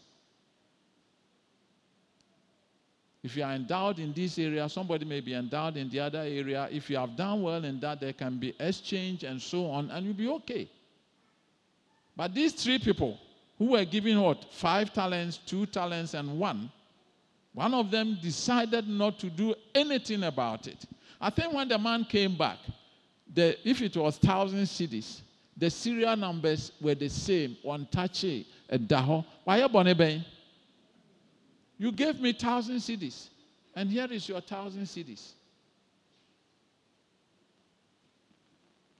[3.23, 6.67] If you are endowed in this area, somebody may be endowed in the other area.
[6.69, 10.05] If you have done well in that, there can be exchange and so on, and
[10.05, 10.69] you'll be okay.
[12.17, 13.17] But these three people
[13.57, 14.45] who were given what?
[14.51, 16.69] Five talents, two talents, and one.
[17.53, 20.83] One of them decided not to do anything about it.
[21.21, 22.57] I think when the man came back,
[23.33, 25.21] the, if it was thousand cedis,
[25.59, 27.57] the serial numbers were the same.
[27.61, 29.25] One touchy, a daho.
[29.43, 29.57] Why
[31.77, 33.27] you gave me thousand cedis,
[33.75, 35.31] and here is your thousand cedis.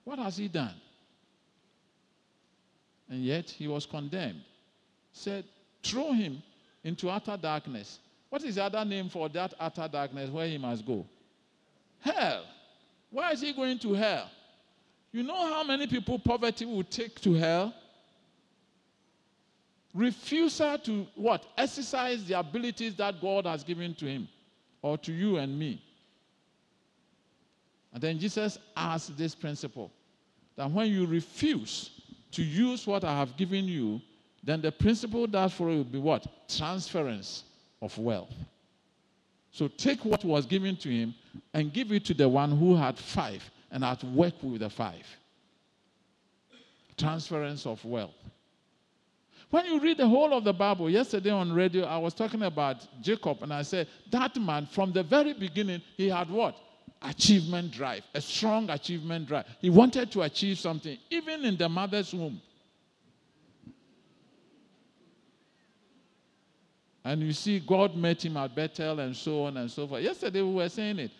[0.04, 0.74] What has he done?
[3.08, 4.42] And yet he was condemned.
[5.12, 5.44] Said,
[5.82, 6.42] throw him
[6.84, 7.98] into utter darkness.
[8.28, 11.04] What is the other name for that utter darkness where he must go?
[12.00, 12.44] Hell.
[13.10, 14.30] Why is he going to hell?
[15.12, 17.74] You know how many people poverty will take to hell?
[19.92, 21.44] Refusal to what?
[21.58, 24.28] Exercise the abilities that God has given to him
[24.82, 25.82] or to you and me.
[27.92, 29.90] And then Jesus asked this principle
[30.54, 31.90] that when you refuse
[32.30, 34.00] to use what I have given you,
[34.44, 36.24] then the principle that for will be what?
[36.48, 37.42] Transference
[37.82, 38.32] of wealth.
[39.50, 41.14] So take what was given to him
[41.52, 45.06] and give it to the one who had five and had worked with the five.
[46.96, 48.14] Transference of wealth.
[49.50, 52.86] When you read the whole of the Bible, yesterday on radio, I was talking about
[53.02, 56.56] Jacob, and I said, that man, from the very beginning, he had what?
[57.02, 59.46] Achievement drive, a strong achievement drive.
[59.60, 62.40] He wanted to achieve something, even in the mother's womb.
[67.02, 70.02] And you see, God met him at Bethel and so on and so forth.
[70.02, 71.10] Yesterday we were saying it.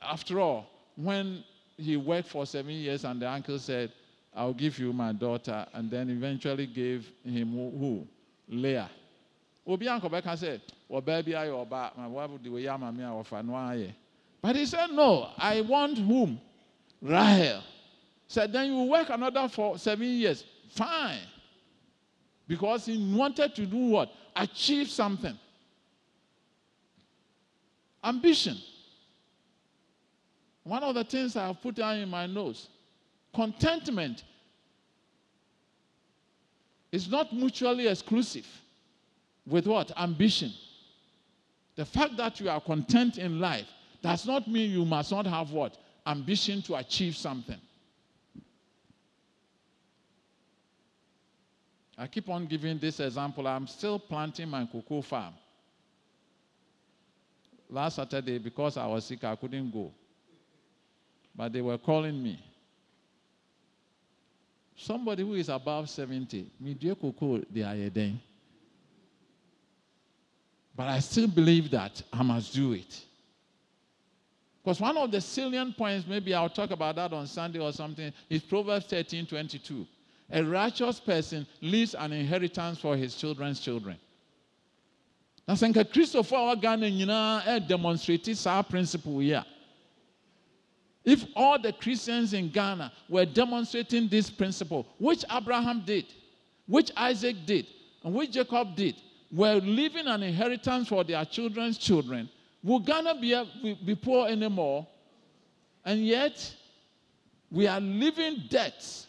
[0.00, 1.44] After all, when
[1.76, 3.92] he worked for seven years and the uncle said,
[4.34, 8.06] I'll give you my daughter, and then eventually gave him who?
[8.48, 8.90] Leah.
[9.66, 13.24] Obi Becca said, Well, baby, I or my wife would do yama me or
[14.40, 16.40] But he said, No, I want whom?
[17.02, 17.62] Rahel.
[18.28, 20.44] Said, then you work another for seven years.
[20.70, 21.18] Fine.
[22.46, 24.10] Because he wanted to do what?
[24.36, 25.36] Achieve something.
[28.04, 28.56] Ambition.
[30.64, 32.68] One of the things I have put down in my notes
[33.34, 34.24] contentment
[36.92, 38.46] is not mutually exclusive
[39.46, 39.92] with what?
[39.96, 40.52] Ambition.
[41.76, 43.68] The fact that you are content in life
[44.02, 45.76] does not mean you must not have what?
[46.06, 47.60] Ambition to achieve something.
[51.96, 53.46] I keep on giving this example.
[53.46, 55.34] I'm still planting my cocoa farm.
[57.68, 59.92] Last Saturday, because I was sick, I couldn't go.
[61.40, 62.38] But they were calling me.
[64.76, 68.20] Somebody who is above 70, me dear cocoa, they are then.
[70.76, 73.00] But I still believe that I must do it.
[74.62, 78.12] Because one of the salient points, maybe I'll talk about that on Sunday or something,
[78.28, 79.86] is Proverbs 13 22.
[80.32, 83.96] A righteous person leaves an inheritance for his children's children.
[85.48, 89.40] Na sɛ nka kristofo a wɔga no nyinaa eh, demonstrate saa principle yi
[91.04, 96.06] if all the Christians in Ghana were demonstrating this principle, which Abraham did,
[96.66, 97.66] which Isaac did,
[98.04, 98.96] and which Jacob did,
[99.32, 102.28] were leaving an inheritance for their children's children,
[102.62, 104.86] will Ghana be, be poor anymore?
[105.84, 106.54] And yet,
[107.50, 109.06] we are living debts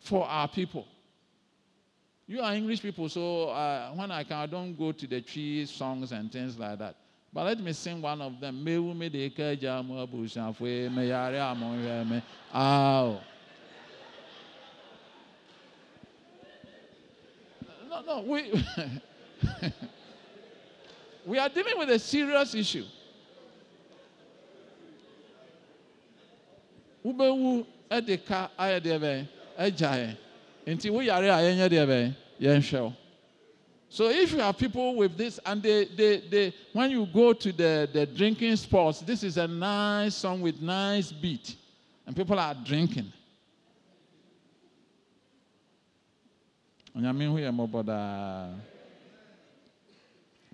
[0.00, 0.86] for our people.
[2.28, 5.66] You are English people, so uh, when I can, I don't go to the tree
[5.66, 6.96] songs and things like that.
[7.36, 8.66] But let me sing one of them.
[8.66, 8.80] Yare.
[12.54, 13.20] Ow.
[17.90, 18.50] No, no, we
[21.26, 22.86] we are dealing with a serious issue.
[28.58, 29.26] Ayedebe
[29.58, 30.16] agyae
[30.66, 32.92] nti woyare a yɛnyɛ deɛ bɛn yɛnhwɛ wo
[33.88, 37.52] so if you have people with this and they, they, they when you go to
[37.52, 41.56] the, the drinking spots this is a nice song with nice beat
[42.06, 43.12] and people are drinking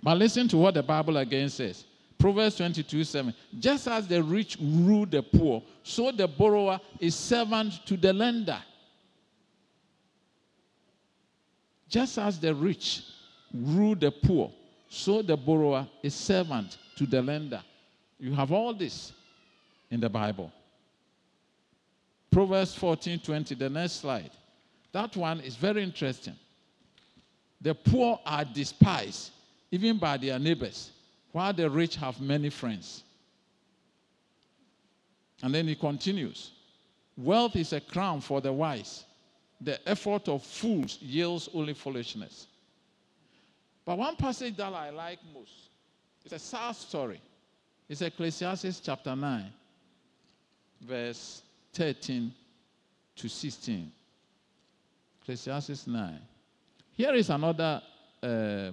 [0.03, 1.85] but listen to what the bible again says
[2.23, 3.35] Proverbs 22 7.
[3.59, 8.63] Just as the rich rule the poor, so the borrower is servant to the lender.
[11.89, 13.03] Just as the rich
[13.53, 14.51] rule the poor,
[14.89, 17.63] so the borrower is servant to the lender.
[18.19, 19.13] You have all this
[19.91, 20.53] in the Bible.
[22.31, 24.31] Proverbs 14 20, the next slide.
[24.93, 26.35] That one is very interesting.
[27.61, 29.31] The poor are despised,
[29.71, 30.91] even by their neighbors,
[31.31, 33.05] while the rich have many friends.
[35.43, 36.53] And then he continues
[37.17, 39.05] Wealth is a crown for the wise.
[39.61, 42.47] The effort of fools yields only foolishness.
[43.85, 45.71] But one passage that I like most
[46.25, 47.21] is a sad story.
[47.89, 49.53] It's Ecclesiastes chapter 9,
[50.81, 51.43] verse
[51.75, 52.33] 13
[53.17, 53.93] to 16.
[55.21, 56.19] Ecclesiastes 9.
[56.93, 57.83] Here is another,
[58.23, 58.71] uh,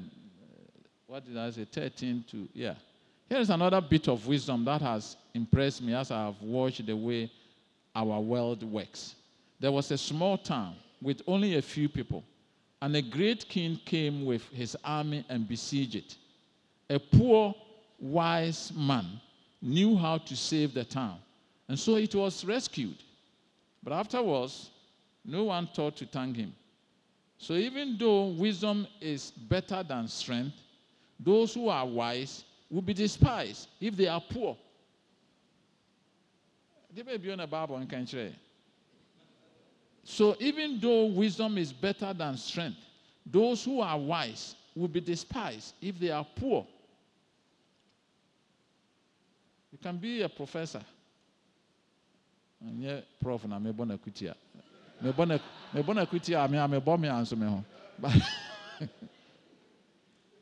[1.07, 2.76] what did I say, 13 to, yeah.
[3.28, 6.95] Here is another bit of wisdom that has impressed me as I have watched the
[6.95, 7.32] way
[7.95, 9.16] our world works.
[9.60, 12.24] There was a small town with only a few people,
[12.82, 16.16] and a great king came with his army and besieged it.
[16.90, 17.54] A poor,
[18.00, 19.20] wise man
[19.62, 21.20] knew how to save the town,
[21.68, 22.98] and so it was rescued.
[23.84, 24.70] But afterwards,
[25.26, 26.54] no one thought to thank him.
[27.38, 30.56] So even though wisdom is better than strength,
[31.20, 34.58] those who are wise will be despised if they are poor.
[40.04, 42.78] So even though wisdom is better than strength,
[43.26, 46.66] those who are wise will be despised if they are poor.
[49.72, 50.82] You can be a professor.
[53.22, 54.36] Prof na me bona kutia.
[55.02, 55.39] Me bona
[55.74, 57.64] me bona kutia me me bomb me me.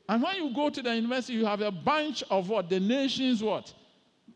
[0.10, 2.70] And when you go to the university, you have a bunch of what?
[2.70, 3.74] The nation's what?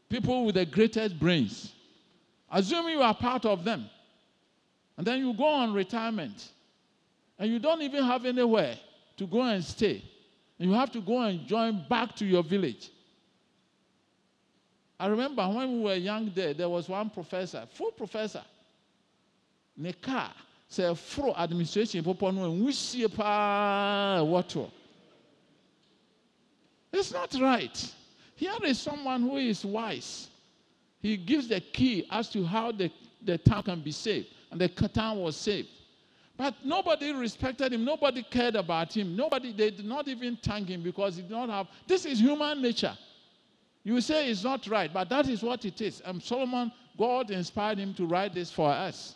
[0.09, 1.71] People with the greatest brains.
[2.51, 3.89] Assuming you are part of them.
[4.97, 6.49] And then you go on retirement.
[7.39, 8.75] And you don't even have anywhere
[9.17, 10.03] to go and stay.
[10.59, 12.91] And you have to go and join back to your village.
[14.99, 18.43] I remember when we were young there, there was one professor, full professor.
[19.75, 20.31] Ne car,
[20.67, 24.55] say full administration, and we see what.
[26.93, 27.93] It's not right.
[28.35, 30.29] Here is someone who is wise.
[31.01, 32.91] He gives the key as to how the,
[33.23, 34.27] the town can be saved.
[34.51, 35.69] And the town was saved.
[36.37, 37.85] But nobody respected him.
[37.85, 39.15] Nobody cared about him.
[39.15, 41.67] Nobody, they did not even thank him because he did not have.
[41.87, 42.97] This is human nature.
[43.83, 46.01] You say it's not right, but that is what it is.
[46.01, 49.15] And Solomon, God inspired him to write this for us.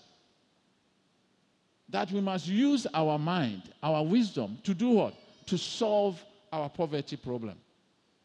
[1.90, 5.14] That we must use our mind, our wisdom to do what?
[5.48, 7.58] To solve our poverty problem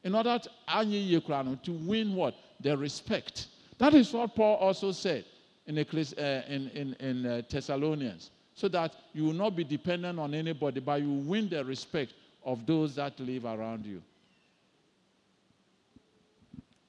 [0.02, 2.34] in order to, to win what?
[2.60, 3.48] Their respect.
[3.78, 5.24] That is what Paul also said
[5.66, 8.30] in, uh, in, in, in uh, Thessalonians.
[8.54, 12.66] So that you will not be dependent on anybody, but you win the respect of
[12.66, 14.02] those that live around you.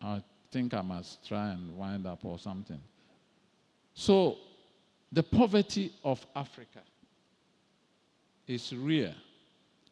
[0.01, 2.79] I think I must try and wind up or something.
[3.93, 4.37] So,
[5.11, 6.79] the poverty of Africa
[8.47, 9.13] is real.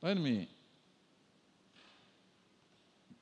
[0.02, 0.48] Let me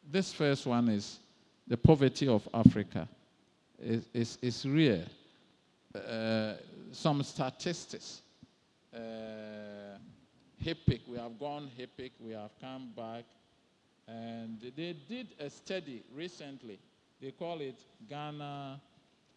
[0.09, 1.19] this first one is
[1.67, 3.07] the poverty of Africa.
[3.79, 5.03] is is is real.
[5.97, 6.55] Uh,
[6.91, 8.21] some statistics.
[8.93, 8.99] Uh,
[10.63, 13.23] HIPC, we have gone HIPC, we have come back,
[14.07, 16.79] and they did a study recently.
[17.21, 17.75] They call it
[18.09, 18.81] Ghana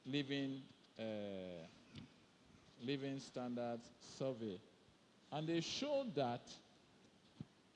[0.07, 0.63] Living
[0.99, 1.03] uh,
[2.83, 4.59] Living Standards Survey,
[5.33, 6.41] and they showed that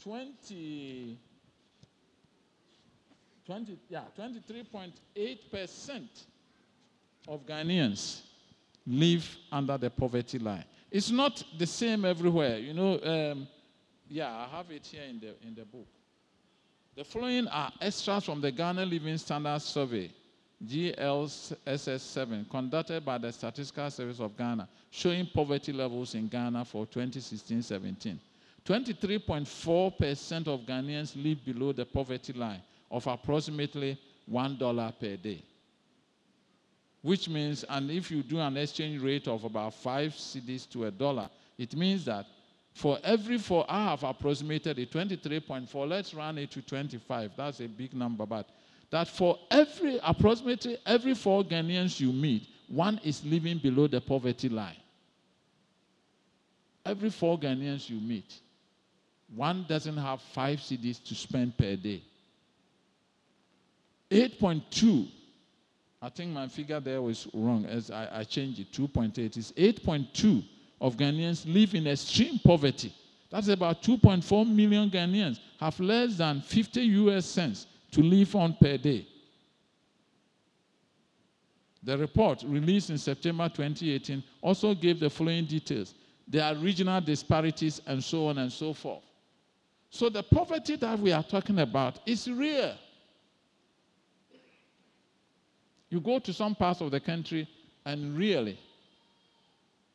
[0.03, 1.19] 20
[3.47, 6.03] 20, yeah, 23.8%
[7.29, 8.23] of Ghanaians
[8.87, 10.65] live under the poverty line.
[10.91, 12.59] It's not the same everywhere.
[12.59, 13.49] You know, um,
[14.09, 15.87] yeah, I have it here in the, in the book.
[16.97, 20.11] The following are extracts from the Ghana Living Standards Survey,
[20.65, 27.63] GLSS7, conducted by the Statistical Service of Ghana, showing poverty levels in Ghana for 2016
[27.63, 28.21] 17.
[28.65, 33.99] 23.4% of Ghanaians live below the poverty line, of approximately
[34.31, 35.43] $1 per day.
[37.05, 40.91] Which means, and if you do an exchange rate of about five cedis to a
[40.91, 41.29] dollar,
[41.59, 42.25] it means that
[42.73, 45.87] for every four, I have approximated it 23.4.
[45.87, 47.33] Let's run it to 25.
[47.37, 48.49] That's a big number, but
[48.91, 54.49] that for every, approximately every four Ghanaians you meet, one is living below the poverty
[54.49, 54.79] line.
[56.87, 58.33] Every four Ghanaians you meet,
[59.37, 62.03] one doesn't have five cedis to spend per day.
[64.11, 65.09] 8.2.
[66.05, 68.71] I think my figure there was wrong as I, I changed it.
[68.73, 70.45] 2.8 is 8.2
[70.79, 72.95] of Ghanaians live in extreme poverty.
[73.31, 78.77] That's about 2.4 million Ghanaians have less than 50 US cents to live on per
[78.77, 79.07] day.
[81.83, 85.95] The report, released in September 2018, also gave the following details.
[86.29, 89.05] There are regional disparities and so on and so forth.
[89.89, 92.77] So the poverty that we are talking about is real.
[95.95, 97.47] You go to some parts of the country
[97.85, 98.59] and really,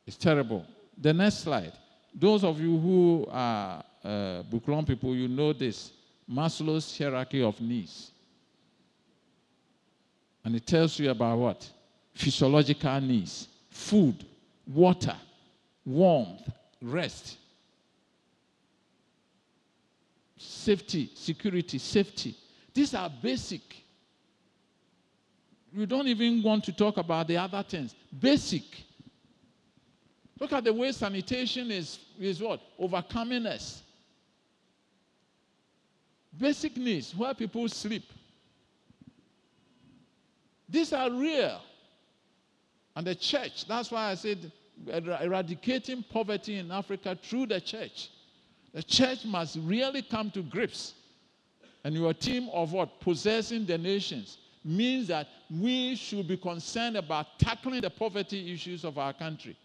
[0.06, 0.64] it's terrible.
[0.96, 1.74] The next slide.
[2.14, 5.92] Those of you who are uh, Buklon people, you know this
[6.26, 8.12] Maslow's hierarchy of needs.
[10.42, 11.70] And it tells you about what?
[12.14, 14.24] Physiological needs food,
[14.66, 15.16] water,
[15.84, 16.48] warmth,
[16.80, 17.36] rest,
[20.38, 22.34] safety, security, safety.
[22.72, 23.79] These are basic.
[25.72, 27.94] You don't even want to talk about the other things.
[28.18, 28.64] Basic.
[30.38, 32.60] Look at the way sanitation is, is what?
[32.78, 33.82] Overcoming us.
[36.36, 38.04] Basic needs, where people sleep.
[40.68, 41.60] These are real.
[42.96, 44.50] And the church, that's why I said
[44.88, 48.10] eradicating poverty in Africa through the church.
[48.72, 50.94] The church must really come to grips.
[51.84, 53.00] And your team of what?
[53.00, 58.98] Possessing the nations means that we should be concerned about tackling the poverty issues of
[58.98, 59.56] our country.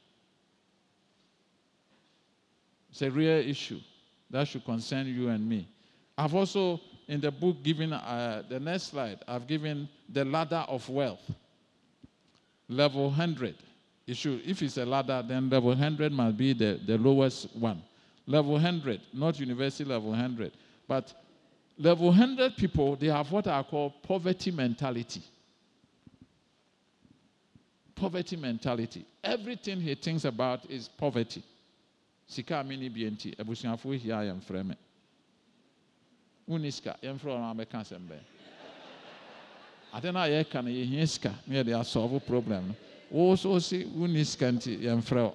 [2.89, 3.79] It's a real issue
[4.29, 5.67] that should concern you and me.
[6.17, 10.87] I've also, in the book, given uh, the next slide, I've given the ladder of
[10.89, 11.29] wealth.
[12.69, 13.55] Level 100.
[14.07, 17.81] It should, if it's a ladder, then level 100 must be the, the lowest one.
[18.27, 20.51] Level 100, not university level 100.
[20.87, 21.13] But
[21.77, 25.21] level 100 people, they have what I call poverty mentality.
[27.95, 29.05] Poverty mentality.
[29.23, 31.43] Everything he thinks about is poverty.
[32.27, 34.75] Sika mini BNT, ebusuafo hia yɛn frɛ me.
[36.49, 38.19] Wuni sika, yɛn frɛ ɔno abɛka asɛm bɛn.
[39.93, 42.75] Ade no a yɛka no yɛhia sika na yɛde asɔlvo problem no.
[43.09, 45.33] Wo so si wuni sika nti yɛn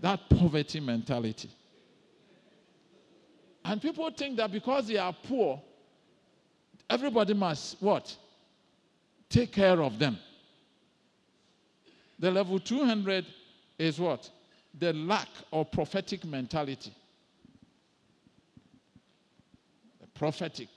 [0.00, 1.48] That poverty mentality.
[3.64, 5.60] And people think that because they are poor,
[6.88, 8.14] everybody must what?
[9.28, 10.18] Take care of them.
[12.18, 13.24] The level 200
[13.78, 14.30] is what?
[14.78, 16.92] the lack of prophetic mentality.
[20.00, 20.68] The prophetic.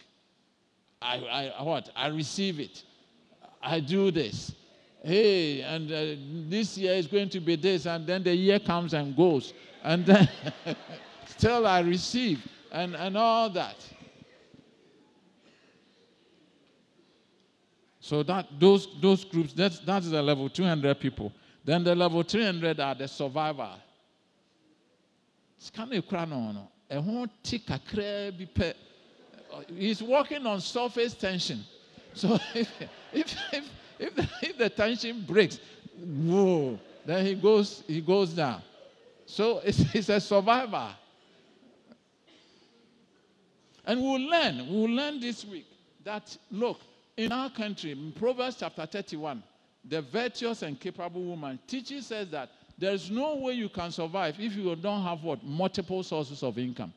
[1.02, 1.90] I, I what?
[1.96, 2.84] I receive it.
[3.62, 4.54] I do this.
[5.04, 6.16] Hey, and uh,
[6.50, 10.06] this year is going to be this, and then the year comes and goes, and
[10.06, 10.28] then
[11.26, 12.46] still I receive,
[12.78, 13.75] and, and all that.
[17.99, 21.34] So that those those groups, that's that's the level 200 people.
[21.65, 23.71] Then the level 300 are the survivor.
[25.57, 26.69] Sika no no.
[29.75, 31.65] He's working on surface tension.
[32.13, 32.71] So if
[33.11, 33.69] if if
[33.99, 35.59] if the, if the tension breaks
[35.99, 38.61] whoa then he goes he goes down.
[39.25, 40.95] So it's, it's a survivor
[43.88, 45.66] and we'll learn we'll learn this week
[46.04, 46.80] that look
[47.18, 49.42] in our country in proverbs chapter 31
[49.90, 54.56] the virtuous and capable woman teaches us that there's no way you can survive if
[54.56, 55.44] you don't have what?
[55.44, 56.94] Multiple sources of income.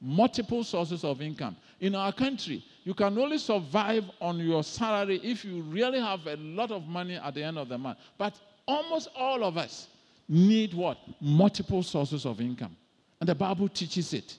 [0.00, 1.56] Multiple sources of income.
[1.80, 6.36] In our country, you can only survive on your salary if you really have a
[6.36, 7.98] lot of money at the end of the month.
[8.18, 9.88] But almost all of us
[10.28, 10.98] need what?
[11.20, 12.76] Multiple sources of income.
[13.20, 14.36] And the Bible teaches it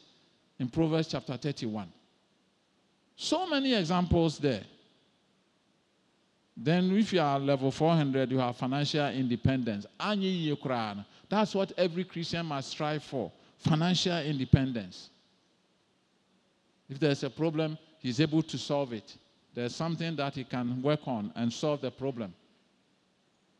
[0.59, 1.91] in Proverbs chapter 31.
[3.15, 4.63] So many examples there.
[6.55, 9.85] Then, if you are level 400, you have financial independence.
[11.29, 15.09] That's what every Christian must strive for financial independence.
[16.89, 19.17] If there's a problem, he's able to solve it.
[19.53, 22.33] There's something that he can work on and solve the problem.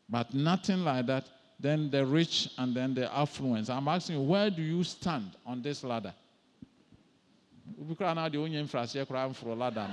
[0.08, 1.28] But nothing like that,
[1.60, 3.68] then the rich and then the affluence.
[3.68, 6.14] I'm asking you, where do you stand on this ladder?
[9.56, 9.88] Ladder.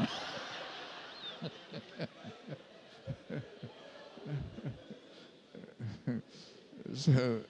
[6.94, 7.42] so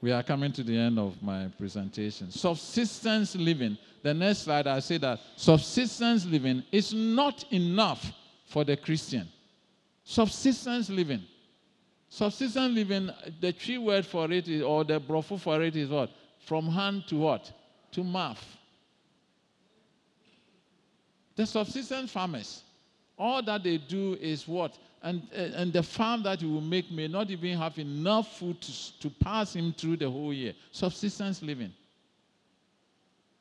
[0.00, 2.30] we are coming to the end of my presentation.
[2.30, 3.76] Subsistence living.
[4.02, 8.12] The next slide, I say that subsistence living is not enough
[8.46, 9.28] for the Christian.
[10.04, 11.22] Subsistence living.
[12.08, 13.10] Subsistence living,
[13.40, 16.10] the tree word for it is, or the brofo for it is what?
[16.46, 17.52] From hand to what?
[17.92, 18.44] To mouth.
[21.36, 22.62] The subsistence farmers,
[23.16, 24.76] all that they do is what?
[25.02, 28.98] And, and the farm that he will make may not even have enough food to,
[29.00, 30.54] to pass him through the whole year.
[30.72, 31.72] Subsistence living.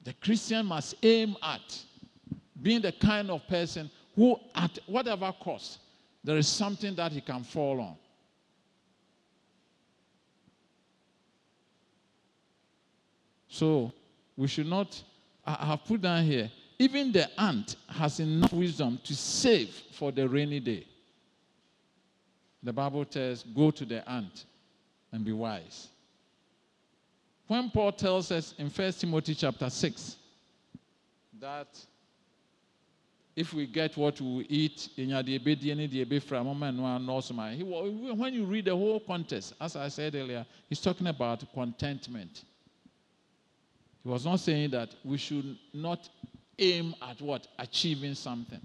[0.04, 1.84] The Christian must aim at
[2.62, 5.80] being the kind of person who, at whatever cost,
[6.24, 7.96] there is something that he can fall on.
[13.58, 13.92] So
[14.36, 15.02] we should not,
[15.44, 20.30] I have put down here, even the ant has enough wisdom to save for the
[20.30, 20.86] rainy day.
[22.62, 24.46] The Bible tells, go to the ant
[25.12, 25.88] and be wise.
[27.48, 30.18] When Paul tells us in 1 Timothy chapter 6
[31.40, 31.84] that
[33.36, 35.10] if we get what we eat, when
[38.34, 42.44] you read the whole context, as I said earlier, he's talking about contentment.
[44.08, 46.08] He was not saying that we should not
[46.58, 47.46] aim at what?
[47.60, 48.62] Achieving something.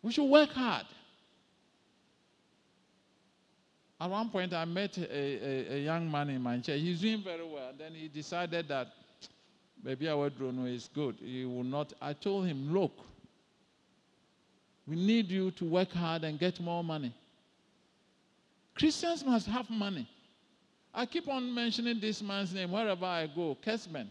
[0.00, 0.86] We should work hard.
[4.00, 6.78] At one point, I met a, a, a young man in my church.
[6.78, 7.72] He's doing very well.
[7.76, 8.92] Then he decided that
[9.82, 11.16] maybe our drone is good.
[11.20, 11.92] He will not.
[12.00, 12.92] I told him, look,
[14.86, 17.12] we need you to work hard and get more money.
[18.76, 20.08] Christians must have money.
[20.98, 24.08] I keep on mentioning this man's name wherever I go, Kessben.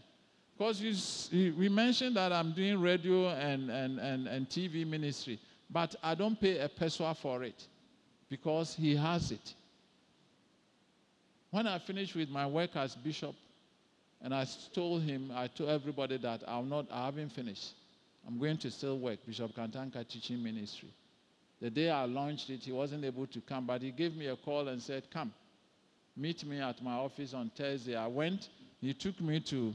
[0.56, 6.14] Because we mentioned that I'm doing radio and, and, and, and TV ministry, but I
[6.14, 7.62] don't pay a peso for it
[8.30, 9.52] because he has it.
[11.50, 13.34] When I finished with my work as bishop,
[14.22, 17.74] and I told him, I told everybody that I'm not, I haven't finished.
[18.26, 20.88] I'm going to still work, Bishop Kantanka teaching ministry.
[21.60, 24.36] The day I launched it, he wasn't able to come, but he gave me a
[24.36, 25.34] call and said, Come,
[26.18, 27.94] meet me at my office on Thursday.
[27.94, 28.48] I went,
[28.80, 29.74] he took me to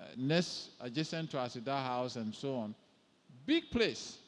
[0.00, 2.74] uh, next adjacent to Asida House and so on.
[3.44, 4.18] Big place.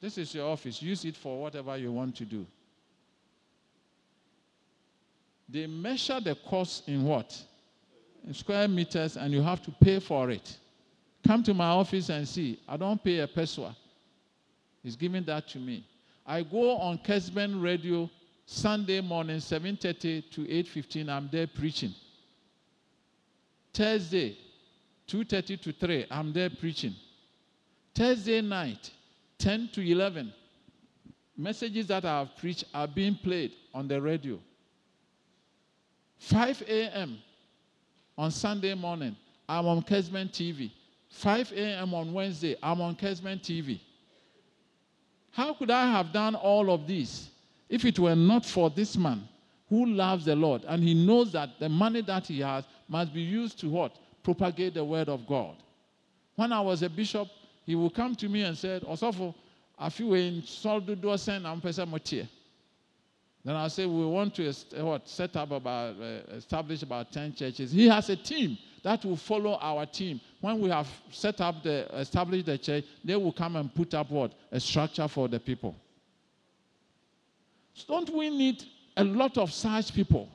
[0.00, 0.82] This is your office.
[0.82, 2.46] Use it for whatever you want to do.
[5.48, 7.36] They measure the cost in what?
[8.26, 10.56] In square meters, and you have to pay for it.
[11.26, 12.60] Come to my office and see.
[12.68, 13.74] I don't pay a peso.
[14.82, 15.86] He's giving that to me.
[16.26, 18.10] I go on Kessben Radio
[18.50, 21.10] Sunday morning, 7.30 to 8.15.
[21.10, 21.94] I'm there preaching.
[23.74, 24.38] Thursday,
[25.06, 26.94] 2.30 to 3, I'm there preaching.
[27.94, 28.90] Thursday night,
[29.38, 30.32] 10 to 11,
[31.36, 34.38] messages that I have preached are being played on the radio.
[36.16, 37.18] 5 a.m.
[38.16, 39.14] on Sunday morning,
[39.46, 40.70] I'm on Kessben TV.
[41.10, 41.92] 5 a.m.
[41.92, 43.78] on Wednesday, I'm on Kessben TV.
[45.32, 47.28] How could I have done all of this
[47.68, 49.28] if it were not for this man
[49.68, 53.20] who loves the Lord and he knows that the money that he has must be
[53.20, 53.96] used to what?
[54.22, 55.56] Propagate the word of God.
[56.36, 57.28] When I was a bishop,
[57.64, 59.34] he would come to me and said, Osofo,
[59.78, 61.60] I feel in Soldo Sen, I'm
[63.48, 64.52] then I say we want to
[64.82, 67.72] what, set up about, uh, establish about 10 churches.
[67.72, 70.20] He has a team that will follow our team.
[70.40, 74.10] When we have set up the, established the church, they will come and put up
[74.10, 74.34] what?
[74.52, 75.74] A structure for the people.
[77.86, 78.64] Don't we need
[78.96, 80.28] a lot of such people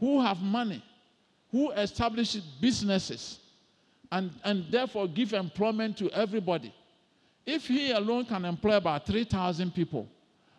[0.00, 0.82] who have money,
[1.50, 3.38] who establish businesses,
[4.10, 6.74] and, and therefore give employment to everybody?
[7.46, 10.08] If he alone can employ about 3,000 people,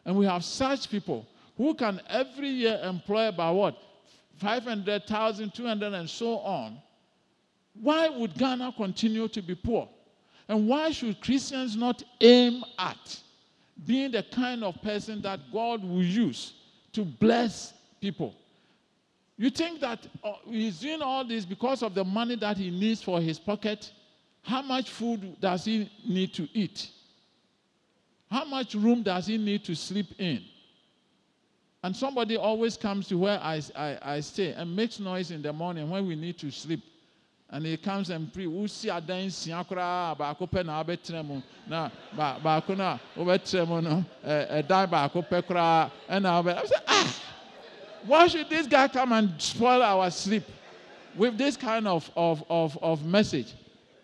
[0.05, 1.25] and we have such people,
[1.57, 3.77] who can every year employ about what?
[4.37, 6.77] 500,000, 200, and so on.
[7.73, 9.87] Why would Ghana continue to be poor?
[10.47, 13.19] And why should Christians not aim at
[13.85, 16.53] being the kind of person that God will use
[16.93, 18.35] to bless people?
[19.37, 23.01] You think that uh, he's doing all this because of the money that he needs
[23.01, 23.91] for his pocket?
[24.41, 26.89] How much food does he need to eat?
[28.29, 30.43] How much room does he need to sleep in?
[31.81, 35.53] And somebody always comes to where I, I, I stay and makes noise in the
[35.53, 36.83] morning when we need to sleep.
[37.51, 38.45] And he comes and pray.
[38.45, 45.41] We see a dance, Siakra, Bakope na abetremo, na Bakuna, Obetremo, no, a die Bakope
[45.41, 47.21] kra, and I say, ah,
[48.05, 50.43] why should this guy come and spoil our sleep
[51.15, 53.55] with this kind of, of, of, of message?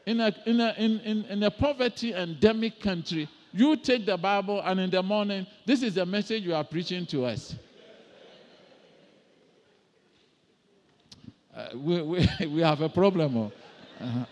[0.07, 4.59] In a, in, a, in, in, in a poverty endemic country, you take the Bible,
[4.61, 7.55] and in the morning, this is the message you are preaching to us.
[11.56, 13.51] Uh, we, we, we have a problem.
[13.99, 14.26] Uh,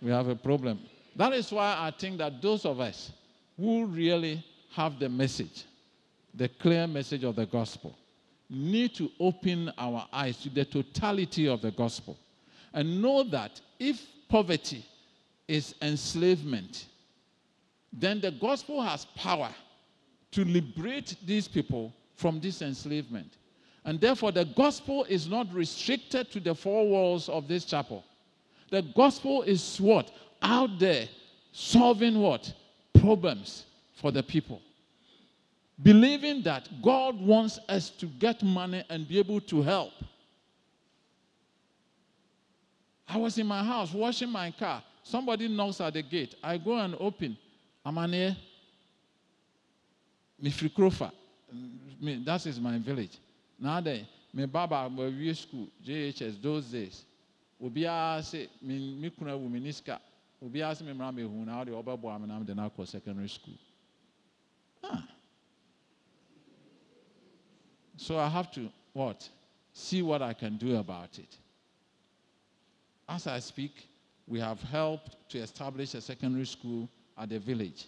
[0.00, 0.80] we have a problem.
[1.16, 3.10] That is why I think that those of us
[3.56, 4.44] who really
[4.74, 5.64] have the message,
[6.34, 7.98] the clear message of the gospel,
[8.48, 12.16] need to open our eyes to the totality of the gospel
[12.72, 14.84] and know that if poverty
[15.48, 16.86] is enslavement,
[17.92, 19.50] then the gospel has power
[20.30, 23.37] to liberate these people from this enslavement.
[23.88, 28.04] And therefore, the gospel is not restricted to the four walls of this chapel.
[28.70, 30.10] The gospel is what?
[30.42, 31.08] Out there,
[31.52, 32.52] solving what?
[33.00, 33.64] Problems
[33.94, 34.60] for the people.
[35.82, 39.94] Believing that God wants us to get money and be able to help.
[43.08, 44.82] I was in my house washing my car.
[45.02, 46.34] Somebody knocks at the gate.
[46.42, 47.38] I go and open.
[47.86, 48.36] Amane,
[50.44, 51.10] Mifri Krofa.
[51.56, 53.16] Mm, me, that is my village.
[53.58, 57.04] Now then, my baba we school, JHS, those days.
[57.62, 59.98] Obiara say, me, me kuna wu me niska.
[60.44, 63.58] Obiara say, me me hu na the obabo am na then I secondary school.
[64.84, 65.08] Ah.
[67.96, 69.28] So I have to what?
[69.72, 71.36] See what I can do about it.
[73.08, 73.88] As I speak,
[74.26, 77.86] we have helped to establish a secondary school at the village.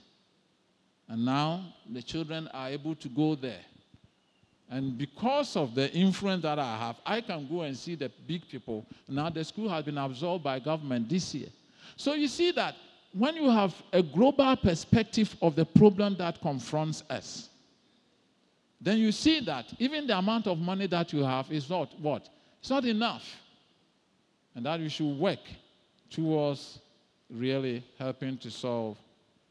[1.08, 3.60] And now the children are able to go there.
[4.70, 8.48] And because of the influence that I have, I can go and see the big
[8.48, 8.86] people.
[9.08, 11.48] Now the school has been absorbed by government this year.
[11.96, 12.76] So you see that
[13.12, 17.48] when you have a global perspective of the problem that confronts us,
[18.80, 22.28] then you see that even the amount of money that you have is not what?
[22.60, 23.28] It's not enough.
[24.54, 25.40] And that you should work
[26.10, 26.78] towards
[27.28, 28.96] really helping to solve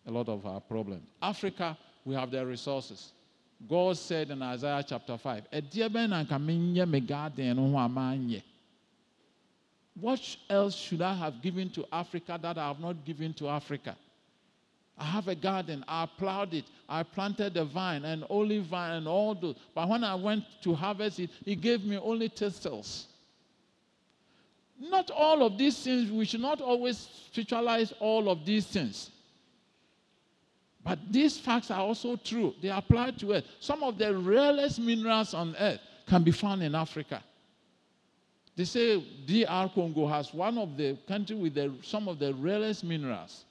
[0.08, 1.04] a lot of our problems.
[1.22, 3.12] Africa, we have the resources.
[3.68, 5.44] God said in Isaiah chapter 5,
[10.00, 13.98] What else should I have given to Africa that I have not given to Africa?
[14.98, 15.84] I have a garden.
[15.88, 16.66] I plowed it.
[16.88, 19.56] I planted the vine and olive vine and all those.
[19.74, 23.08] But when I went to harvest it, he gave me only thistles.
[24.80, 26.98] Not all of these things, we should not always
[27.28, 29.12] spiritualize all of these things.
[30.84, 32.54] But these facts are also true.
[32.62, 33.46] They apply to earth.
[33.60, 37.22] Some of the rarest minerals on earth can be found in Africa.
[38.56, 42.84] They say DR Congo has one of the country with the, some of the rarest
[42.84, 43.46] minerals.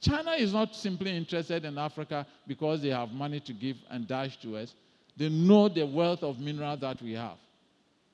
[0.00, 4.36] China is not simply interested in Africa because they have money to give and dash
[4.38, 4.74] to us.
[5.16, 7.36] They know the wealth of minerals that we have.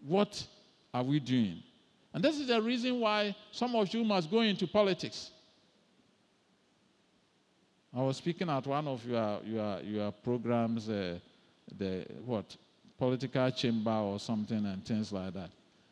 [0.06, 0.46] What
[0.92, 1.62] are we doing?
[2.12, 5.30] And this is the reason why some of you must go into politics.
[7.96, 11.18] I was speaking at one of your, your, your programs, uh,
[11.78, 12.56] the what,
[12.98, 15.50] political chamber or something, and things like that.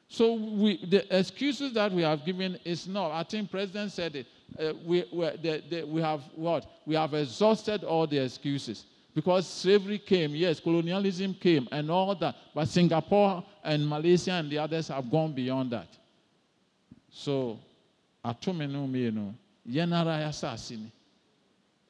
[0.09, 3.11] So we, the excuses that we have given is not.
[3.13, 4.27] I think President said it.
[4.59, 6.67] Uh, we, the, the, we have what?
[6.87, 8.85] We have exhausted all the excuses
[9.15, 12.37] because slavery came, yes, colonialism came, and all that.
[12.55, 15.89] But Singapore and Malaysia and the others have gone beyond that.
[17.11, 17.59] So,
[18.25, 19.33] atome no mmienu,
[19.67, 20.91] yɛn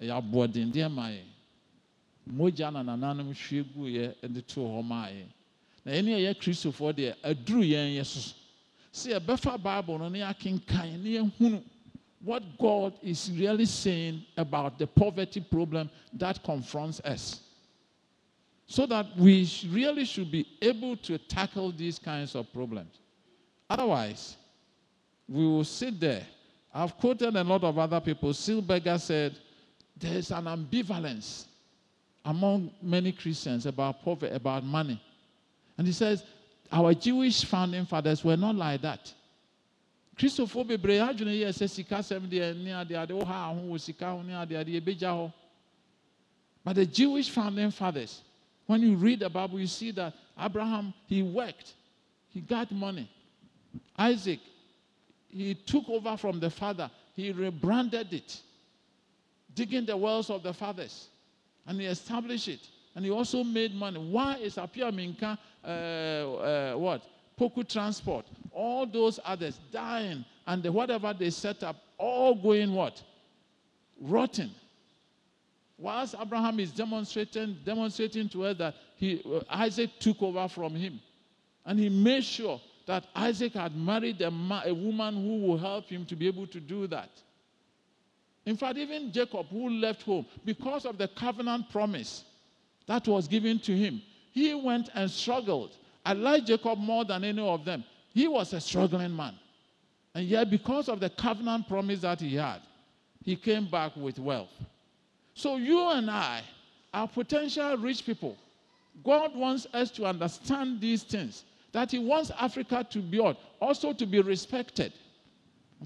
[0.01, 1.27] ɛyɛ aboɔdendeɛ ma yɛn.
[2.29, 5.29] Mogya na nananom hwie gu yɛ de to hɔ maa yɛn.
[5.85, 8.35] na yɛn a yɛ kristofoɔ deɛ aduru yɛn yɛ soso
[8.93, 11.63] sɛ yɛbɛfa bible no na yɛakenkan na yɛhunu
[12.21, 17.41] what god is really saying about the poverty problem that confronts us.
[18.67, 22.99] So that we really should be able to tackle these kinds of problems.
[23.71, 24.37] Otherwise
[25.29, 26.27] we will sit there.
[26.75, 28.31] I've quoted a lot of other people.
[28.31, 29.37] Silberger said
[29.97, 31.47] there's an ambivalence
[32.25, 35.01] among many christians about poverty about money
[35.79, 36.25] and he says,
[36.73, 39.13] our Jewish founding fathers were not like that.
[40.19, 42.03] Christopher bebree adwene sika.
[46.65, 48.23] But the Jewish founding fathers,
[48.67, 51.75] when you read the Bible, you see that Abraham he worked,
[52.31, 53.09] he got money.
[53.97, 54.41] Isaac,
[55.29, 58.41] he took over from the father, he rebranded it,
[59.57, 61.09] digging the wells of the fathers,
[61.67, 62.61] and he established it
[62.97, 63.99] and he also made money.
[63.99, 67.03] Why is Appiah Menka, uh, uh, what?
[67.39, 73.03] Poku Transport, all those others dying, and the, whatever they set up, all going what?
[74.01, 74.51] Rotten.
[75.77, 80.99] Whilst Abraham is demonstrating, demonstrating to us that he, uh, Isaac took over from him,
[81.67, 85.91] and he made sure that Isaac had married a, ma- a woman who will help
[85.91, 87.11] him to be able to do that.
[88.47, 92.25] In fact, even Jacob, who left home, because of the covenant promise,
[92.87, 94.01] that was given to him.
[94.31, 95.77] He went and struggled.
[96.05, 97.85] I like Jacob more than any of them.
[98.15, 99.35] He was a struggling man.
[100.15, 102.61] And yet, because of the covenant promise that he had,
[103.25, 104.53] he came back with wealth.
[105.35, 106.43] So, you and I
[106.95, 108.37] are potential rich people.
[109.05, 111.45] God wants us to understand these things.
[111.73, 113.21] That He wants Africa to be
[113.61, 114.93] also to be respected.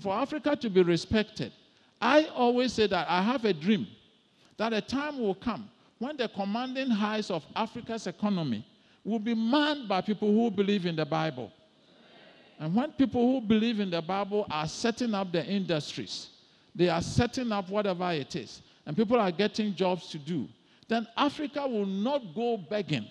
[0.00, 1.52] For Africa to be respected,
[2.00, 3.86] I always say that I have a dream
[4.56, 8.66] that a time will come when the commanding highs of Africa's economy
[9.04, 11.52] will be manned by people who believe in the Bible.
[12.58, 16.28] And when people who believe in the Bible are setting up the industries,
[16.74, 20.48] they are setting up whatever it is, and people are getting jobs to do,
[20.88, 23.06] then Africa will not go begging.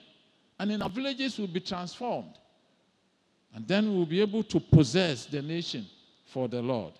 [0.59, 2.37] And in our villages will be transformed.
[3.55, 5.87] And then we'll be able to possess the nation
[6.25, 6.93] for the Lord.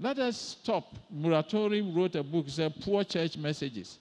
[0.00, 0.94] Let us stop.
[1.14, 3.98] Muratori wrote a book, said Poor Church Messages.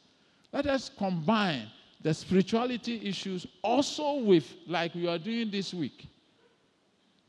[0.54, 1.68] Let us combine
[2.02, 6.08] the spirituality issues also with, like we are doing this week,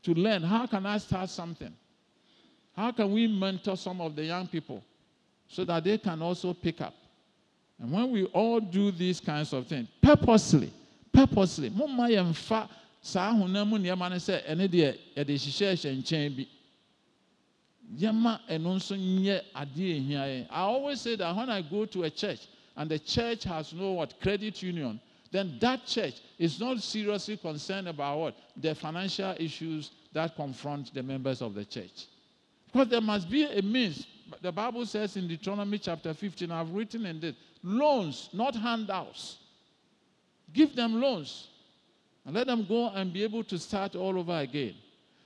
[0.03, 1.73] to learn how can I start something?
[2.73, 4.81] How can we mentor some of the young people
[5.49, 6.95] so that they can also pick up?
[7.77, 10.71] And when we all do these kinds of things, purposely,
[11.11, 11.69] purposely,
[20.49, 23.91] i always say that when i go to a church and the church has no
[23.93, 24.99] what credit union
[25.31, 28.35] then that church is not seriously concerned about what?
[28.57, 32.07] The financial issues that confront the members of the church.
[32.65, 34.05] Because there must be a means.
[34.41, 39.37] The bible says in deuteronomy chapter 15 i've written in this loans not handouts.
[40.53, 41.47] Give them loans
[42.25, 44.75] and let them go and be able to start all over again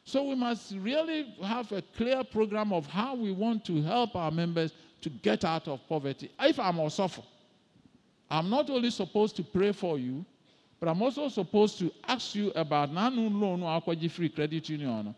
[0.05, 4.29] so we must really have a clear program of how we want to help our
[4.29, 6.31] members to get out of poverty.
[6.39, 7.23] If I'm a suffer,
[8.29, 10.23] I'm not only supposed to pray for you,
[10.79, 15.15] but I'm also supposed to ask you about nanu loan or free credit union.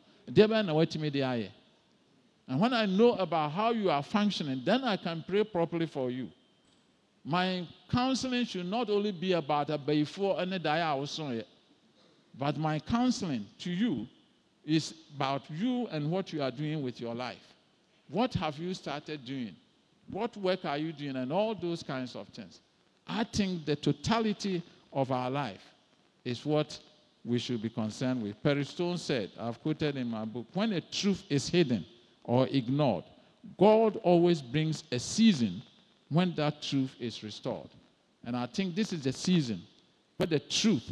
[2.48, 6.10] And when I know about how you are functioning, then I can pray properly for
[6.10, 6.30] you.
[7.26, 11.44] My counseling should not only be about a before and a dia
[12.40, 14.08] but my counseling to you
[14.68, 17.54] is about you and what you are doing with your life.
[18.10, 19.56] What have you started doing?
[20.12, 21.16] What work are you doing?
[21.16, 22.60] And all those kinds of things.
[23.08, 24.62] I think the totality
[24.92, 25.64] of our life
[26.26, 26.78] is what
[27.24, 28.42] we should be concerned with.
[28.44, 31.86] Perry Stone said, I've quoted in my book, when a truth is hidden
[32.24, 33.06] or ignored,
[33.58, 35.62] God always brings a season
[36.10, 37.70] when that truth is restored.
[38.26, 39.62] And I think this is the season
[40.18, 40.90] where the truth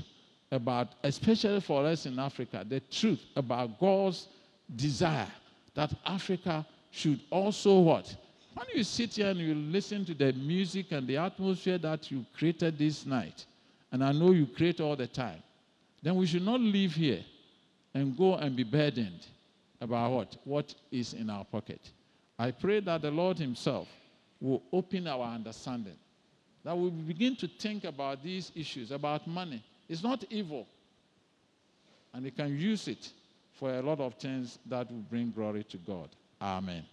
[0.51, 4.27] about, especially for us in Africa, the truth about God's
[4.75, 5.27] desire
[5.73, 8.15] that Africa should also what?
[8.53, 12.25] When you sit here and you listen to the music and the atmosphere that you
[12.37, 13.45] created this night,
[13.91, 15.43] and I know you create all the time,
[16.01, 17.23] then we should not leave here
[17.93, 19.27] and go and be burdened
[19.81, 20.37] about what?
[20.45, 21.91] What is in our pocket.
[22.39, 23.87] I pray that the Lord Himself
[24.39, 25.95] will open our understanding,
[26.63, 30.67] that we begin to think about these issues, about money, it's not evil.
[32.13, 33.11] And you can use it
[33.53, 36.09] for a lot of things that will bring glory to God.
[36.41, 36.83] Amen.